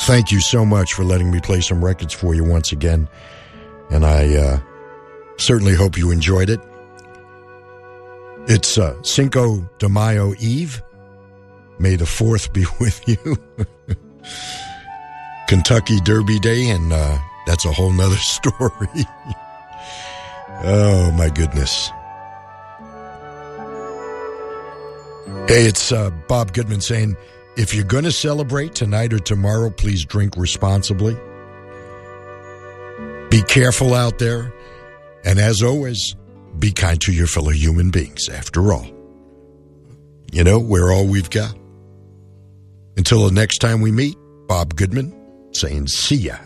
[0.00, 3.08] Thank you so much for letting me play some records for you once again.
[3.90, 4.60] And I uh,
[5.36, 6.60] certainly hope you enjoyed it.
[8.48, 10.82] It's uh, Cinco de Mayo Eve.
[11.78, 13.36] May the 4th be with you.
[15.52, 19.04] Kentucky Derby Day, and uh, that's a whole nother story.
[20.64, 21.90] oh, my goodness.
[25.46, 27.18] Hey, it's uh, Bob Goodman saying
[27.58, 31.14] if you're going to celebrate tonight or tomorrow, please drink responsibly.
[33.28, 34.54] Be careful out there.
[35.22, 36.16] And as always,
[36.58, 38.86] be kind to your fellow human beings, after all.
[40.32, 41.54] You know, we're all we've got.
[42.96, 44.16] Until the next time we meet,
[44.48, 45.18] Bob Goodman
[45.52, 46.38] saying see ya.